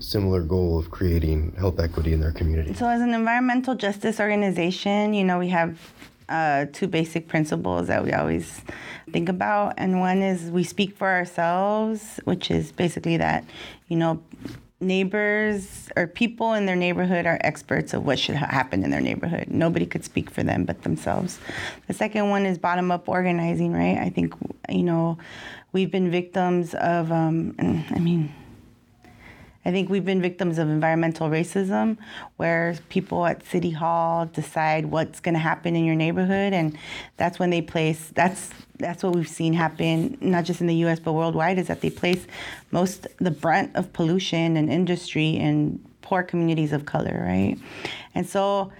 similar 0.00 0.42
goal 0.42 0.78
of 0.78 0.90
creating 0.90 1.52
health 1.58 1.80
equity 1.80 2.12
in 2.12 2.20
their 2.20 2.32
community? 2.32 2.74
So, 2.74 2.88
as 2.88 3.00
an 3.00 3.12
environmental 3.12 3.74
justice 3.74 4.20
organization, 4.20 5.14
you 5.14 5.24
know, 5.24 5.38
we 5.38 5.48
have 5.48 5.78
uh, 6.28 6.66
two 6.72 6.86
basic 6.86 7.28
principles 7.28 7.88
that 7.88 8.04
we 8.04 8.12
always 8.12 8.60
think 9.12 9.28
about. 9.28 9.74
And 9.76 10.00
one 10.00 10.22
is 10.22 10.50
we 10.50 10.64
speak 10.64 10.96
for 10.96 11.08
ourselves, 11.08 12.20
which 12.24 12.50
is 12.50 12.72
basically 12.72 13.16
that, 13.16 13.44
you 13.88 13.96
know, 13.96 14.22
neighbors 14.80 15.88
or 15.96 16.06
people 16.06 16.52
in 16.52 16.66
their 16.66 16.76
neighborhood 16.76 17.26
are 17.26 17.38
experts 17.42 17.94
of 17.94 18.04
what 18.04 18.18
should 18.18 18.34
happen 18.34 18.84
in 18.84 18.90
their 18.90 19.00
neighborhood. 19.00 19.46
Nobody 19.48 19.86
could 19.86 20.04
speak 20.04 20.30
for 20.30 20.42
them 20.42 20.64
but 20.64 20.82
themselves. 20.82 21.38
The 21.86 21.94
second 21.94 22.28
one 22.28 22.44
is 22.44 22.58
bottom 22.58 22.90
up 22.90 23.08
organizing, 23.08 23.72
right? 23.72 23.98
I 23.98 24.10
think, 24.10 24.34
you 24.68 24.82
know, 24.82 25.18
we've 25.72 25.90
been 25.90 26.10
victims 26.10 26.74
of, 26.74 27.10
um, 27.10 27.54
I 27.90 27.98
mean, 27.98 28.34
I 29.66 29.72
think 29.72 29.90
we've 29.90 30.04
been 30.04 30.22
victims 30.22 30.58
of 30.58 30.68
environmental 30.68 31.28
racism 31.28 31.98
where 32.36 32.78
people 32.88 33.26
at 33.26 33.44
City 33.44 33.72
Hall 33.72 34.26
decide 34.26 34.86
what's 34.86 35.18
going 35.18 35.34
to 35.34 35.40
happen 35.40 35.74
in 35.74 35.84
your 35.84 35.96
neighborhood. 35.96 36.52
And 36.52 36.78
that's 37.16 37.40
when 37.40 37.50
they 37.50 37.62
place, 37.62 38.12
that's 38.14 38.50
that's 38.78 39.02
what 39.02 39.16
we've 39.16 39.28
seen 39.28 39.54
happen, 39.54 40.18
not 40.20 40.44
just 40.44 40.60
in 40.60 40.68
the 40.68 40.74
US, 40.86 41.00
but 41.00 41.14
worldwide, 41.14 41.58
is 41.58 41.66
that 41.66 41.80
they 41.80 41.90
place 41.90 42.28
most, 42.70 43.08
the 43.18 43.32
brunt 43.32 43.74
of 43.74 43.92
pollution 43.92 44.56
and 44.56 44.70
industry 44.70 45.30
in 45.30 45.84
poor 46.00 46.22
communities 46.22 46.72
of 46.72 46.84
color, 46.84 47.24
right? 47.26 47.58
And 48.14 48.28
so 48.28 48.70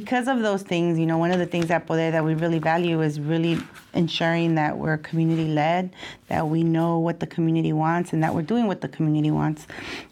because 0.00 0.28
of 0.28 0.42
those 0.42 0.62
things, 0.62 0.98
you 0.98 1.06
know, 1.06 1.16
one 1.16 1.30
of 1.30 1.38
the 1.38 1.46
things 1.46 1.70
at 1.70 1.86
Poder 1.86 2.10
that 2.10 2.22
we 2.22 2.34
really 2.34 2.58
value 2.58 3.00
is 3.00 3.18
really 3.18 3.58
ensuring 3.94 4.54
that 4.56 4.76
we're 4.76 4.98
community 4.98 5.48
led, 5.48 5.90
that 6.28 6.46
we 6.46 6.62
know 6.62 6.98
what 6.98 7.18
the 7.18 7.26
community 7.26 7.72
wants, 7.72 8.12
and 8.12 8.22
that 8.22 8.34
we're 8.34 8.42
doing 8.42 8.66
what 8.66 8.82
the 8.82 8.88
community 8.88 9.30
wants. 9.30 9.66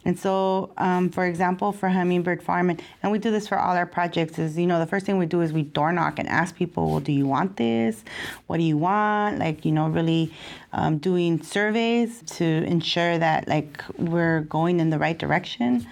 And 0.07 0.19
so, 0.19 0.73
um, 0.79 1.11
for 1.11 1.27
example, 1.27 1.71
for 1.71 1.91
Hummingbird 1.91 2.43
Farm, 2.43 2.71
and, 2.71 2.83
and 3.03 3.13
we 3.13 3.19
do 3.19 3.31
this 3.31 3.47
for 3.47 3.59
all 3.59 3.77
our 3.77 3.85
projects, 3.85 4.39
is, 4.39 4.57
you 4.57 4.67
know, 4.67 4.79
the 4.79 4.87
first 4.87 5.05
thing 5.05 5.19
we 5.19 5.27
do 5.27 5.43
is 5.43 5.53
we 5.53 5.65
door 5.65 5.93
knock 5.93 6.19
and 6.19 6.31
ask 6.31 6.57
people, 6.57 6.91
well, 6.91 7.01
do 7.01 7.13
you 7.13 7.27
want 7.27 7.59
this? 7.59 8.05
What 8.47 8.57
do 8.57 8.63
you 8.63 8.79
want? 8.79 9.39
Like, 9.39 9.67
you 9.67 9.73
know, 9.73 9.89
really 9.89 10.33
um, 10.73 10.97
doing 10.97 11.43
surveys 11.43 12.23
to 12.39 12.45
ensure 12.45 13.19
that, 13.19 13.49
like, 13.49 13.85
we're 13.99 14.41
going 14.41 14.81
in 14.81 14.89
the 14.89 14.99
right 14.99 15.19
direction. 15.19 15.87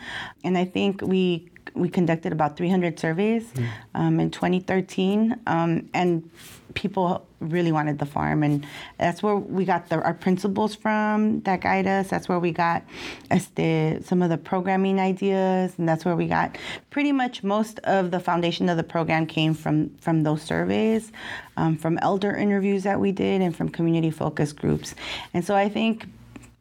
And 0.44 0.56
I 0.56 0.64
think 0.64 1.02
we 1.02 1.50
we 1.74 1.88
conducted 1.88 2.32
about 2.32 2.56
300 2.56 2.98
surveys 2.98 3.44
mm. 3.52 3.68
um, 3.94 4.20
in 4.20 4.30
2013, 4.30 5.38
um, 5.46 5.88
and 5.94 6.30
people 6.74 7.26
really 7.40 7.72
wanted 7.72 7.98
the 7.98 8.06
farm, 8.06 8.42
and 8.42 8.66
that's 8.98 9.22
where 9.22 9.36
we 9.36 9.64
got 9.64 9.88
the, 9.88 10.00
our 10.02 10.14
principles 10.14 10.74
from 10.74 11.40
that 11.40 11.60
guide 11.60 11.86
us. 11.86 12.08
That's 12.08 12.28
where 12.28 12.38
we 12.38 12.52
got 12.52 12.82
este, 13.30 14.04
some 14.04 14.22
of 14.22 14.30
the 14.30 14.38
programming 14.38 15.00
ideas, 15.00 15.74
and 15.78 15.88
that's 15.88 16.04
where 16.04 16.16
we 16.16 16.26
got 16.26 16.56
pretty 16.90 17.12
much 17.12 17.42
most 17.42 17.78
of 17.80 18.10
the 18.10 18.20
foundation 18.20 18.68
of 18.68 18.76
the 18.76 18.82
program 18.84 19.26
came 19.26 19.54
from 19.54 19.90
from 19.98 20.22
those 20.22 20.42
surveys, 20.42 21.12
um, 21.56 21.76
from 21.76 21.98
elder 21.98 22.34
interviews 22.34 22.84
that 22.84 23.00
we 23.00 23.12
did, 23.12 23.40
and 23.40 23.56
from 23.56 23.68
community 23.68 24.10
focus 24.10 24.52
groups. 24.52 24.94
And 25.34 25.44
so 25.44 25.54
I 25.54 25.68
think 25.68 26.06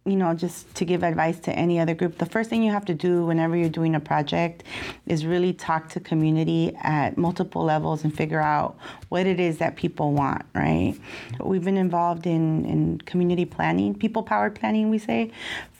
you 0.03 0.15
know, 0.15 0.33
just 0.33 0.73
to 0.75 0.83
give 0.83 1.03
advice 1.03 1.39
to 1.41 1.51
any 1.51 1.79
other 1.79 1.93
group, 1.93 2.17
the 2.17 2.25
first 2.25 2.49
thing 2.49 2.63
you 2.63 2.71
have 2.71 2.85
to 2.85 2.95
do 2.95 3.23
whenever 3.23 3.55
you're 3.55 3.69
doing 3.69 3.93
a 3.93 3.99
project 3.99 4.63
is 5.05 5.27
really 5.27 5.53
talk 5.53 5.89
to 5.89 5.99
community 5.99 6.75
at 6.81 7.19
multiple 7.19 7.63
levels 7.63 8.03
and 8.03 8.15
figure 8.15 8.41
out 8.41 8.75
what 9.09 9.27
it 9.27 9.39
is 9.39 9.59
that 9.59 9.75
people 9.75 10.13
want, 10.13 10.43
right? 10.55 10.95
We've 11.39 11.63
been 11.63 11.77
involved 11.77 12.25
in, 12.25 12.65
in 12.65 12.97
community 13.01 13.45
planning, 13.45 13.93
people 13.93 14.23
powered 14.23 14.55
planning, 14.55 14.89
we 14.89 14.97
say, 14.97 15.31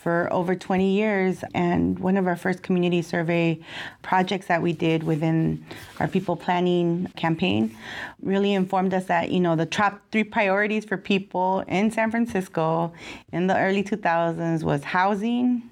for 0.02 0.28
over 0.32 0.56
20 0.56 0.92
years. 0.92 1.44
And 1.54 2.00
one 2.00 2.18
of 2.18 2.28
our 2.28 2.36
first 2.36 2.64
community 2.64 3.02
survey 3.02 3.60
projects 4.02 4.48
that 4.48 4.62
we 4.62 4.74
did 4.74 5.04
within 5.04 5.66
our 6.00 6.08
people 6.08 6.36
planning 6.36 7.08
campaign 7.16 7.78
really 8.22 8.54
informed 8.54 8.94
us 8.94 9.06
that, 9.06 9.32
you 9.32 9.40
know, 9.40 9.56
the 9.56 9.66
top 9.66 10.02
three 10.12 10.24
priorities 10.24 10.86
for 10.86 10.98
people 10.98 11.60
in 11.68 11.92
San 11.92 12.10
Francisco 12.10 12.94
in 13.32 13.48
the 13.48 13.58
early 13.58 13.84
2000s 13.84 14.64
was 14.64 14.84
housing, 14.84 15.70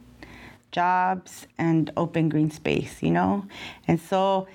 jobs 0.72 1.48
and 1.58 1.92
open 1.98 2.30
green 2.30 2.52
space, 2.52 3.02
you 3.02 3.12
know? 3.12 3.46
And 3.88 4.00
so, 4.00 4.48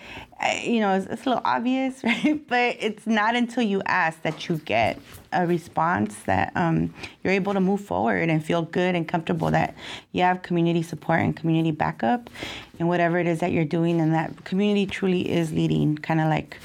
you 0.62 0.80
know, 0.80 0.94
it's, 0.94 1.06
it's, 1.06 1.26
a 1.26 1.30
little 1.30 1.42
obvious, 1.44 2.04
right? 2.04 2.40
But 2.46 2.76
it's 2.80 3.06
not 3.06 3.34
until 3.34 3.62
you 3.62 3.82
ask 3.86 4.22
that 4.22 4.48
you 4.48 4.58
get 4.58 5.00
a 5.32 5.46
response 5.46 6.14
that 6.24 6.52
um, 6.54 6.94
you're 7.22 7.32
able 7.32 7.52
to 7.52 7.60
move 7.60 7.80
forward 7.80 8.28
and 8.28 8.44
feel 8.44 8.62
good 8.62 8.94
and 8.94 9.08
comfortable 9.08 9.50
that 9.50 9.74
you 10.12 10.22
have 10.22 10.42
community 10.42 10.82
support 10.82 11.20
and 11.20 11.36
community 11.36 11.72
backup 11.72 12.30
and 12.78 12.88
whatever 12.88 13.18
it 13.18 13.26
is 13.26 13.40
that 13.40 13.50
you're 13.50 13.64
doing 13.64 14.00
and 14.00 14.14
that 14.14 14.44
community 14.44 14.86
truly 14.86 15.28
is 15.30 15.52
leading 15.52 15.98
kind 15.98 16.20
of 16.20 16.28
like 16.28 16.58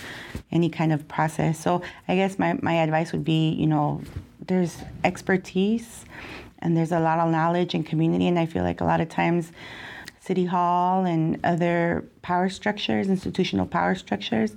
any 0.51 0.69
kind 0.69 0.93
of 0.93 1.07
process. 1.07 1.59
So 1.59 1.81
I 2.07 2.15
guess 2.15 2.37
my, 2.37 2.59
my 2.61 2.73
advice 2.73 3.11
would 3.11 3.23
be, 3.23 3.49
you 3.51 3.67
know, 3.67 4.01
there's 4.45 4.77
expertise 5.03 6.05
and 6.61 6.75
there's 6.75 6.91
a 6.91 6.99
lot 6.99 7.19
of 7.19 7.31
knowledge 7.31 7.73
and 7.73 7.85
community 7.85 8.27
and 8.27 8.37
i 8.39 8.45
feel 8.45 8.63
like 8.63 8.81
a 8.81 8.85
lot 8.85 9.01
of 9.01 9.09
times 9.09 9.51
city 10.29 10.45
hall 10.45 11.05
and 11.05 11.39
other 11.43 12.05
power 12.21 12.49
structures 12.49 13.07
institutional 13.07 13.65
power 13.65 13.95
structures 13.95 14.51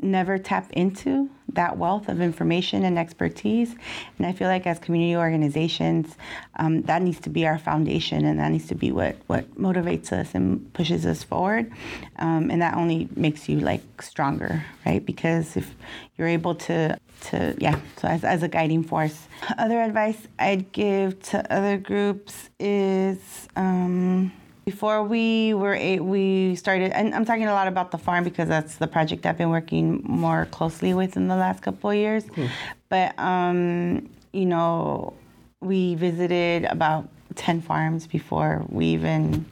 never 0.00 0.38
tap 0.38 0.72
into 0.72 1.28
that 1.52 1.76
wealth 1.76 2.08
of 2.08 2.22
information 2.22 2.84
and 2.84 2.98
expertise. 2.98 3.74
And 4.16 4.26
i 4.26 4.32
feel 4.32 4.48
like 4.48 4.66
as 4.66 4.78
community 4.78 5.14
organizations 5.14 6.16
um, 6.56 6.80
that 6.82 7.02
needs 7.02 7.20
to 7.20 7.28
be 7.28 7.46
our 7.46 7.58
foundation 7.58 8.24
and 8.24 8.40
that 8.40 8.50
needs 8.50 8.68
to 8.68 8.74
be 8.74 8.92
what, 8.92 9.16
what 9.26 9.44
motivates 9.56 10.10
us 10.10 10.34
and 10.34 10.72
pushes 10.72 11.04
us 11.04 11.22
forward. 11.22 11.70
Um, 12.16 12.50
and 12.50 12.62
that 12.62 12.74
only 12.78 13.08
makes 13.14 13.46
you 13.46 13.60
like 13.60 14.00
stronger 14.00 14.64
right? 14.86 15.04
Because 15.04 15.58
if 15.58 15.74
you're 16.16 16.28
able 16.28 16.54
to 16.54 16.98
to 17.28 17.54
yeah 17.58 17.78
so 17.98 18.08
as, 18.08 18.24
as 18.24 18.42
a 18.42 18.48
guiding 18.48 18.82
force. 18.82 19.28
Other 19.58 19.80
advice 19.82 20.20
i'd 20.38 20.72
give 20.72 21.20
to 21.30 21.52
other 21.52 21.76
groups 21.76 22.48
is 22.58 23.18
um, 23.56 24.32
before 24.64 25.02
we 25.02 25.54
were 25.54 25.74
a, 25.74 26.00
we 26.00 26.54
started 26.54 26.92
and 26.92 27.14
i'm 27.14 27.24
talking 27.24 27.46
a 27.46 27.52
lot 27.52 27.68
about 27.68 27.90
the 27.90 27.98
farm 27.98 28.24
because 28.24 28.48
that's 28.48 28.76
the 28.76 28.86
project 28.86 29.26
i've 29.26 29.38
been 29.38 29.50
working 29.50 30.00
more 30.04 30.46
closely 30.46 30.94
with 30.94 31.16
in 31.16 31.28
the 31.28 31.36
last 31.36 31.62
couple 31.62 31.90
of 31.90 31.96
years 31.96 32.24
hmm. 32.34 32.46
but 32.88 33.18
um, 33.18 34.08
you 34.32 34.46
know 34.46 35.12
we 35.60 35.94
visited 35.94 36.64
about 36.64 37.08
10 37.34 37.60
farms 37.60 38.06
before 38.06 38.64
we 38.68 38.86
even 38.86 39.44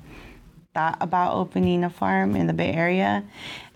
thought 0.75 0.99
about 1.01 1.35
opening 1.35 1.85
a 1.85 1.91
farm 1.91 2.37
in 2.37 2.47
the 2.47 2.53
Bay 2.53 2.73
Area. 2.73 3.25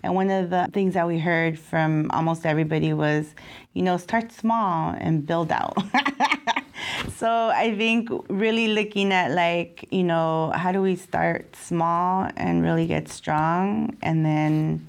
And 0.03 0.15
one 0.15 0.29
of 0.29 0.49
the 0.49 0.67
things 0.73 0.95
that 0.95 1.07
we 1.07 1.17
heard 1.17 1.57
from 1.57 2.11
almost 2.11 2.45
everybody 2.45 2.93
was, 2.93 3.33
you 3.73 3.81
know, 3.81 3.95
start 3.97 4.33
small 4.33 4.93
and 4.97 5.25
build 5.25 5.51
out. 5.51 5.77
so 7.15 7.29
I 7.29 7.73
think 7.77 8.09
really 8.27 8.67
looking 8.67 9.13
at 9.13 9.31
like, 9.31 9.87
you 9.91 10.03
know, 10.03 10.51
how 10.55 10.73
do 10.73 10.81
we 10.81 10.97
start 10.97 11.55
small 11.55 12.29
and 12.35 12.61
really 12.61 12.85
get 12.85 13.07
strong 13.07 13.95
and 14.01 14.25
then, 14.25 14.85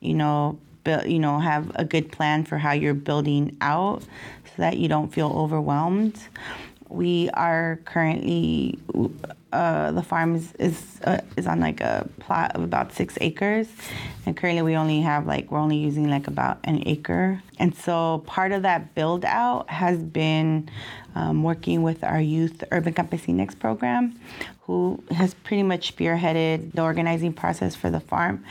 you 0.00 0.14
know, 0.14 0.58
build, 0.82 1.06
you 1.06 1.20
know, 1.20 1.38
have 1.38 1.70
a 1.76 1.84
good 1.84 2.10
plan 2.10 2.44
for 2.44 2.58
how 2.58 2.72
you're 2.72 2.94
building 2.94 3.56
out 3.60 4.02
so 4.02 4.52
that 4.56 4.78
you 4.78 4.88
don't 4.88 5.14
feel 5.14 5.28
overwhelmed. 5.28 6.18
We 6.88 7.30
are 7.30 7.80
currently 7.84 8.78
uh, 9.52 9.92
the 9.92 10.02
farm 10.02 10.34
is 10.34 10.52
is, 10.58 11.00
uh, 11.04 11.20
is 11.36 11.46
on 11.46 11.60
like 11.60 11.80
a 11.80 12.08
plot 12.20 12.54
of 12.54 12.62
about 12.62 12.92
six 12.92 13.16
acres, 13.20 13.68
and 14.26 14.36
currently 14.36 14.62
we 14.62 14.76
only 14.76 15.00
have 15.00 15.26
like 15.26 15.50
we're 15.50 15.58
only 15.58 15.78
using 15.78 16.10
like 16.10 16.26
about 16.26 16.58
an 16.64 16.82
acre. 16.86 17.42
And 17.58 17.74
so 17.74 18.22
part 18.26 18.52
of 18.52 18.62
that 18.62 18.94
build 18.94 19.24
out 19.24 19.70
has 19.70 20.02
been 20.02 20.68
um, 21.14 21.42
working 21.42 21.82
with 21.82 22.04
our 22.04 22.20
youth 22.20 22.62
Urban 22.70 22.92
Campesinex 22.92 23.58
program, 23.58 24.18
who 24.66 25.00
has 25.12 25.32
pretty 25.32 25.62
much 25.62 25.94
spearheaded 25.94 26.72
the 26.72 26.82
organizing 26.82 27.32
process 27.32 27.76
for 27.76 27.88
the 27.88 28.00
farm 28.00 28.44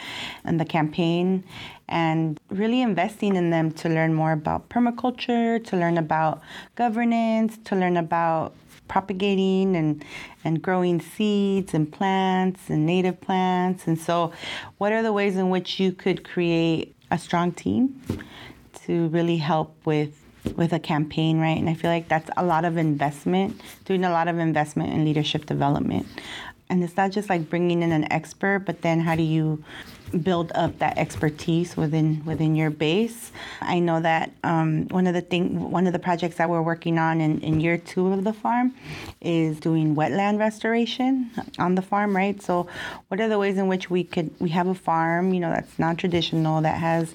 and 0.45 0.60
the 0.60 0.65
campaign, 0.65 1.43
and 1.89 2.39
really 2.49 2.82
investing 2.82 3.36
in 3.36 3.49
them 3.49 3.69
to 3.71 3.89
learn 3.89 4.13
more 4.13 4.32
about 4.32 4.69
permaculture, 4.69 5.63
to 5.65 5.75
learn 5.75 5.97
about 5.97 6.41
governance, 6.75 7.58
to 7.65 7.75
learn 7.75 7.97
about 7.97 8.54
propagating 8.88 9.75
and 9.75 10.06
and 10.43 10.62
growing 10.62 11.01
seeds 11.01 11.73
and 11.73 11.91
plants 11.91 12.69
and 12.69 12.86
native 12.86 13.19
plants. 13.19 13.88
And 13.88 13.99
so, 13.99 14.32
what 14.78 14.93
are 14.93 15.04
the 15.04 15.12
ways 15.12 15.36
in 15.36 15.49
which 15.49 15.80
you 15.80 15.91
could 15.91 16.23
create 16.23 16.95
a 17.12 17.17
strong 17.17 17.51
team 17.51 18.01
to 18.86 19.08
really 19.10 19.38
help 19.38 19.75
with 19.86 20.24
with 20.53 20.73
a 20.73 20.79
campaign, 20.79 21.39
right? 21.39 21.58
And 21.58 21.69
I 21.69 21.73
feel 21.73 21.91
like 21.91 22.08
that's 22.08 22.29
a 22.38 22.45
lot 22.45 22.65
of 22.65 22.77
investment, 22.77 23.60
doing 23.86 24.03
a 24.03 24.12
lot 24.12 24.27
of 24.27 24.39
investment 24.39 24.93
in 24.93 25.05
leadership 25.05 25.45
development. 25.45 26.08
And 26.69 26.84
it's 26.84 26.97
not 26.97 27.12
just 27.12 27.29
like 27.29 27.49
bringing 27.49 27.84
in 27.84 27.91
an 27.91 28.12
expert, 28.12 28.63
but 28.65 28.81
then 28.81 28.99
how 28.99 29.15
do 29.15 29.21
you 29.21 29.63
build 30.23 30.51
up 30.55 30.77
that 30.79 30.97
expertise 30.97 31.75
within 31.75 32.23
within 32.25 32.55
your 32.55 32.69
base? 32.69 33.31
I 33.62 33.79
know 33.79 33.99
that 34.01 34.31
um, 34.43 34.88
one 34.88 35.05
of 35.05 35.13
the 35.13 35.21
thing, 35.21 35.71
one 35.71 35.86
of 35.86 35.93
the 35.93 35.99
projects 35.99 36.38
that 36.38 36.49
we're 36.49 36.62
working 36.62 36.97
on 36.97 37.21
in, 37.21 37.39
in 37.41 37.60
year 37.60 37.77
two 37.77 38.12
of 38.13 38.23
the 38.23 38.34
farm 38.34 38.73
is 39.21 39.60
doing 39.60 39.95
wetland 39.95 40.39
restoration 40.39 41.29
on 41.60 41.75
the 41.75 41.81
farm, 41.81 42.15
right? 42.15 42.41
So, 42.41 42.67
what 43.10 43.19
are 43.19 43.27
the 43.27 43.38
ways 43.38 43.58
in 43.58 43.67
which 43.67 43.89
we 43.89 44.03
could 44.03 44.31
we 44.39 44.49
have 44.49 44.67
a 44.67 44.75
farm, 44.75 45.34
you 45.34 45.39
know, 45.39 45.51
that's 45.51 45.77
non 45.77 45.95
traditional 45.95 46.62
that 46.62 46.79
has 46.79 47.13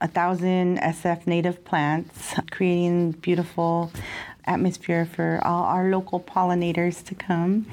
a 0.00 0.08
thousand 0.08 0.78
SF 0.78 1.26
native 1.26 1.64
plants, 1.64 2.34
creating 2.50 3.12
beautiful 3.12 3.90
atmosphere 4.46 5.04
for 5.04 5.40
all 5.44 5.64
our 5.64 5.90
local 5.90 6.20
pollinators 6.20 7.04
to 7.04 7.14
come. 7.14 7.66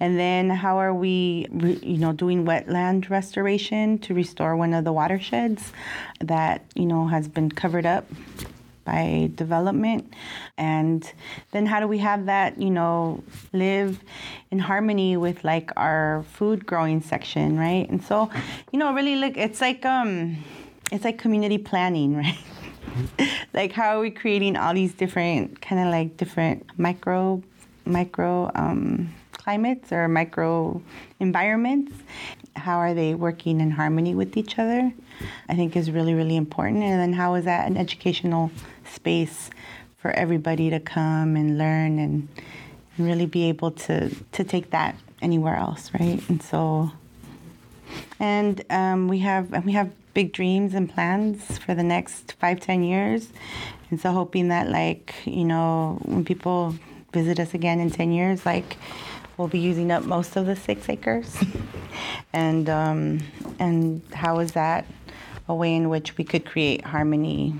And 0.00 0.18
then 0.18 0.50
how 0.50 0.78
are 0.78 0.94
we, 0.94 1.46
you 1.82 1.98
know, 1.98 2.12
doing 2.12 2.44
wetland 2.44 3.08
restoration 3.10 3.98
to 4.00 4.14
restore 4.14 4.56
one 4.56 4.74
of 4.74 4.84
the 4.84 4.92
watersheds 4.92 5.72
that, 6.20 6.64
you 6.74 6.86
know, 6.86 7.06
has 7.06 7.28
been 7.28 7.50
covered 7.50 7.86
up 7.86 8.06
by 8.84 9.28
development 9.34 10.14
and 10.56 11.12
then 11.50 11.66
how 11.66 11.80
do 11.80 11.88
we 11.88 11.98
have 11.98 12.26
that 12.26 12.56
you 12.56 12.70
know 12.70 13.20
live 13.52 13.98
in 14.52 14.60
harmony 14.60 15.16
with 15.16 15.42
like 15.42 15.72
our 15.76 16.24
food 16.32 16.64
growing 16.64 17.02
section 17.02 17.58
right 17.58 17.90
and 17.90 18.02
so 18.04 18.30
you 18.70 18.78
know 18.78 18.94
really 18.94 19.16
look 19.16 19.36
it's 19.36 19.60
like 19.60 19.84
um 19.84 20.36
it's 20.92 21.04
like 21.04 21.18
community 21.18 21.58
planning, 21.58 22.16
right? 22.22 22.38
like 23.52 23.72
how 23.72 23.96
are 23.96 24.00
we 24.00 24.10
creating 24.10 24.56
all 24.56 24.72
these 24.72 24.94
different 24.94 25.60
kind 25.60 25.80
of 25.82 25.88
like 25.88 26.16
different 26.16 26.66
micro 26.78 27.42
micro 27.84 28.50
um, 28.54 29.12
climates 29.32 29.92
or 29.92 30.08
micro 30.08 30.80
environments? 31.20 31.92
How 32.54 32.78
are 32.78 32.94
they 32.94 33.14
working 33.14 33.60
in 33.60 33.70
harmony 33.70 34.14
with 34.14 34.36
each 34.36 34.58
other 34.58 34.92
i 35.48 35.54
think 35.54 35.76
is 35.76 35.90
really 35.90 36.14
really 36.14 36.36
important. 36.36 36.82
And 36.82 37.00
then 37.00 37.12
how 37.12 37.34
is 37.34 37.44
that 37.44 37.66
an 37.66 37.76
educational 37.76 38.50
space 38.84 39.50
for 39.98 40.10
everybody 40.12 40.70
to 40.70 40.80
come 40.80 41.36
and 41.36 41.58
learn 41.58 41.98
and, 41.98 42.28
really 42.98 43.26
be 43.26 43.46
able 43.50 43.70
to 43.70 44.08
to 44.32 44.42
take 44.42 44.70
that 44.70 44.96
anywhere 45.20 45.54
else 45.54 45.90
right? 46.00 46.18
And 46.30 46.42
so 46.42 46.90
and 48.18 48.64
um, 48.70 49.06
we 49.08 49.18
have 49.18 49.52
and 49.52 49.66
we 49.66 49.72
have 49.72 49.90
big 50.16 50.32
dreams 50.32 50.72
and 50.72 50.88
plans 50.88 51.58
for 51.58 51.74
the 51.74 51.82
next 51.82 52.32
five 52.40 52.58
ten 52.58 52.82
years. 52.82 53.28
And 53.90 54.00
so 54.00 54.12
hoping 54.12 54.48
that 54.48 54.70
like 54.70 55.14
you 55.26 55.44
know 55.44 55.98
when 56.06 56.24
people 56.24 56.74
visit 57.12 57.38
us 57.38 57.52
again 57.52 57.80
in 57.80 57.90
10 57.90 58.12
years 58.12 58.44
like 58.44 58.76
we'll 59.36 59.48
be 59.48 59.58
using 59.58 59.90
up 59.90 60.02
most 60.04 60.36
of 60.36 60.46
the 60.46 60.56
six 60.56 60.88
acres. 60.88 61.36
And 62.32 62.68
um, 62.68 63.20
and 63.58 64.02
how 64.12 64.40
is 64.40 64.52
that 64.52 64.84
a 65.48 65.54
way 65.54 65.74
in 65.74 65.88
which 65.88 66.18
we 66.18 66.24
could 66.24 66.44
create 66.44 66.84
harmony 66.84 67.54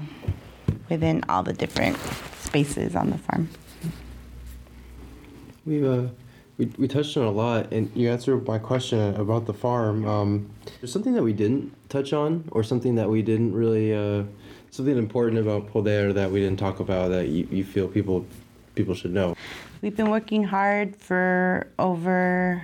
within 0.90 1.24
all 1.30 1.42
the 1.42 1.54
different 1.54 1.96
spaces 2.40 2.94
on 2.94 3.08
the 3.08 3.18
farm? 3.18 3.48
We've 5.64 5.84
uh 5.84 6.08
we, 6.58 6.66
we 6.78 6.88
touched 6.88 7.16
on 7.16 7.24
a 7.24 7.30
lot, 7.30 7.72
and 7.72 7.90
you 7.94 8.10
answered 8.10 8.46
my 8.46 8.58
question 8.58 9.14
about 9.16 9.46
the 9.46 9.52
farm. 9.52 10.06
Um, 10.06 10.50
there's 10.80 10.92
something 10.92 11.12
that 11.14 11.22
we 11.22 11.32
didn't 11.32 11.74
touch 11.88 12.12
on, 12.12 12.48
or 12.52 12.62
something 12.62 12.94
that 12.94 13.08
we 13.08 13.22
didn't 13.22 13.54
really, 13.54 13.94
uh, 13.94 14.24
something 14.70 14.96
important 14.96 15.38
about 15.38 15.68
Poder 15.68 16.12
that 16.12 16.30
we 16.30 16.40
didn't 16.40 16.58
talk 16.58 16.80
about 16.80 17.10
that 17.10 17.28
you, 17.28 17.46
you 17.50 17.64
feel 17.64 17.88
people 17.88 18.26
people 18.74 18.94
should 18.94 19.12
know. 19.12 19.34
We've 19.80 19.96
been 19.96 20.10
working 20.10 20.44
hard 20.44 20.96
for 20.96 21.66
over 21.78 22.62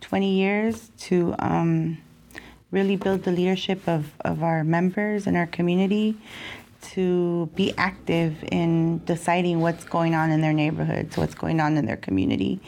20 0.00 0.34
years 0.34 0.90
to 0.98 1.34
um, 1.38 1.98
really 2.70 2.96
build 2.96 3.24
the 3.24 3.32
leadership 3.32 3.86
of, 3.86 4.12
of 4.20 4.42
our 4.42 4.64
members 4.64 5.26
and 5.26 5.36
our 5.36 5.46
community 5.46 6.16
to 6.94 7.46
be 7.54 7.72
active 7.76 8.36
in 8.50 8.98
deciding 9.04 9.60
what's 9.60 9.84
going 9.84 10.14
on 10.14 10.30
in 10.30 10.40
their 10.40 10.52
neighborhoods, 10.52 11.16
what's 11.16 11.34
going 11.34 11.60
on 11.60 11.76
in 11.76 11.86
their 11.86 11.96
community, 11.96 12.60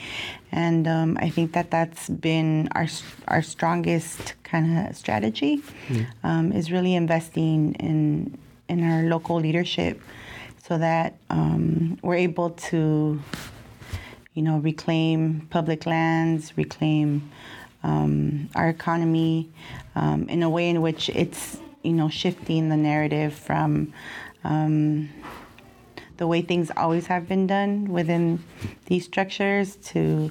and 0.53 0.89
um, 0.89 1.19
I 1.21 1.29
think 1.31 1.53
that 1.53 1.71
that's 1.71 2.09
been 2.09 2.69
our 2.73 2.87
our 3.29 3.43
strongest 3.43 4.35
kind 4.45 4.89
of 4.89 4.97
strategy, 4.97 5.63
mm. 5.89 6.07
um, 6.25 6.53
is 6.53 6.73
really 6.73 6.95
investing 6.95 7.75
in 7.75 8.37
in 8.69 8.85
our 8.85 9.03
local 9.05 9.37
leadership, 9.37 10.01
so 10.67 10.79
that 10.79 11.15
um, 11.31 11.99
we're 12.03 12.17
able 12.17 12.51
to, 12.51 13.21
you 14.35 14.43
know, 14.43 14.59
reclaim 14.59 15.47
public 15.51 15.87
lands, 15.87 16.53
reclaim 16.57 17.31
um, 17.83 18.49
our 18.55 18.69
economy 18.69 19.49
um, 19.95 20.29
in 20.29 20.43
a 20.43 20.51
way 20.51 20.69
in 20.69 20.83
which 20.83 21.09
it's 21.11 21.59
you 21.83 21.93
know, 21.93 22.09
shifting 22.09 22.69
the 22.69 22.77
narrative 22.77 23.35
from 23.35 23.93
um, 24.45 25.09
the 26.17 26.27
way 26.27 26.43
things 26.43 26.71
always 26.77 27.07
have 27.07 27.29
been 27.29 27.47
done 27.47 27.87
within 27.87 28.43
these 28.87 29.05
structures 29.05 29.77
to 29.77 30.31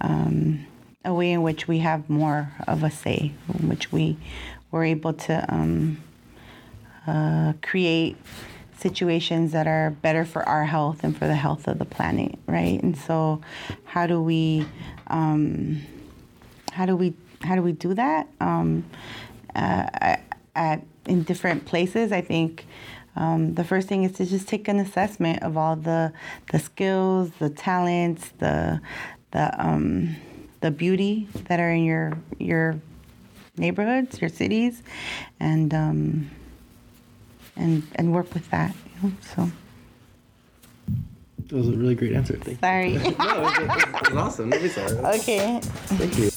um, 0.00 0.66
a 1.04 1.12
way 1.12 1.32
in 1.32 1.42
which 1.42 1.68
we 1.68 1.78
have 1.78 2.08
more 2.08 2.52
of 2.66 2.82
a 2.82 2.90
say, 2.90 3.32
in 3.58 3.68
which 3.68 3.92
we 3.92 4.16
were 4.70 4.84
able 4.84 5.12
to 5.12 5.44
um, 5.52 6.02
uh, 7.06 7.52
create 7.62 8.16
situations 8.78 9.52
that 9.52 9.66
are 9.66 9.90
better 9.90 10.24
for 10.24 10.46
our 10.48 10.64
health 10.64 11.02
and 11.02 11.16
for 11.16 11.26
the 11.26 11.34
health 11.34 11.66
of 11.66 11.78
the 11.78 11.84
planet, 11.84 12.38
right? 12.46 12.80
And 12.82 12.96
so, 12.96 13.40
how 13.84 14.06
do 14.06 14.20
we, 14.20 14.66
um, 15.06 15.82
how 16.72 16.86
do 16.86 16.94
we, 16.94 17.14
how 17.40 17.54
do 17.54 17.62
we 17.62 17.72
do 17.72 17.94
that? 17.94 18.28
Um, 18.40 18.84
uh, 19.54 19.88
I, 19.92 20.18
at 20.56 20.82
in 21.06 21.22
different 21.22 21.66
places, 21.66 22.10
I 22.10 22.20
think 22.20 22.66
um, 23.14 23.54
the 23.54 23.64
first 23.64 23.88
thing 23.88 24.04
is 24.04 24.12
to 24.12 24.26
just 24.26 24.48
take 24.48 24.68
an 24.68 24.78
assessment 24.78 25.42
of 25.42 25.56
all 25.56 25.76
the 25.76 26.12
the 26.52 26.58
skills, 26.58 27.30
the 27.38 27.50
talents, 27.50 28.30
the 28.38 28.80
the 29.30 29.64
um, 29.64 30.16
the 30.60 30.70
beauty 30.70 31.28
that 31.48 31.60
are 31.60 31.70
in 31.70 31.84
your 31.84 32.18
your 32.38 32.80
neighborhoods, 33.56 34.20
your 34.20 34.30
cities, 34.30 34.82
and 35.40 35.72
um, 35.72 36.30
and 37.56 37.82
and 37.94 38.12
work 38.12 38.32
with 38.34 38.50
that. 38.50 38.74
You 39.02 39.08
know, 39.08 39.14
so. 39.34 39.50
That 41.48 41.54
was 41.54 41.68
a 41.68 41.72
really 41.72 41.94
great 41.94 42.12
answer. 42.12 42.36
Thank 42.38 42.58
sorry. 42.58 42.94
you. 42.94 42.98
no, 42.98 43.04
it 43.04 43.40
was, 43.40 43.58
it 43.58 44.14
was 44.14 44.16
awesome. 44.16 44.68
sorry. 44.68 45.18
Okay. 45.20 45.60
Thank 45.62 46.18
you. 46.18 46.30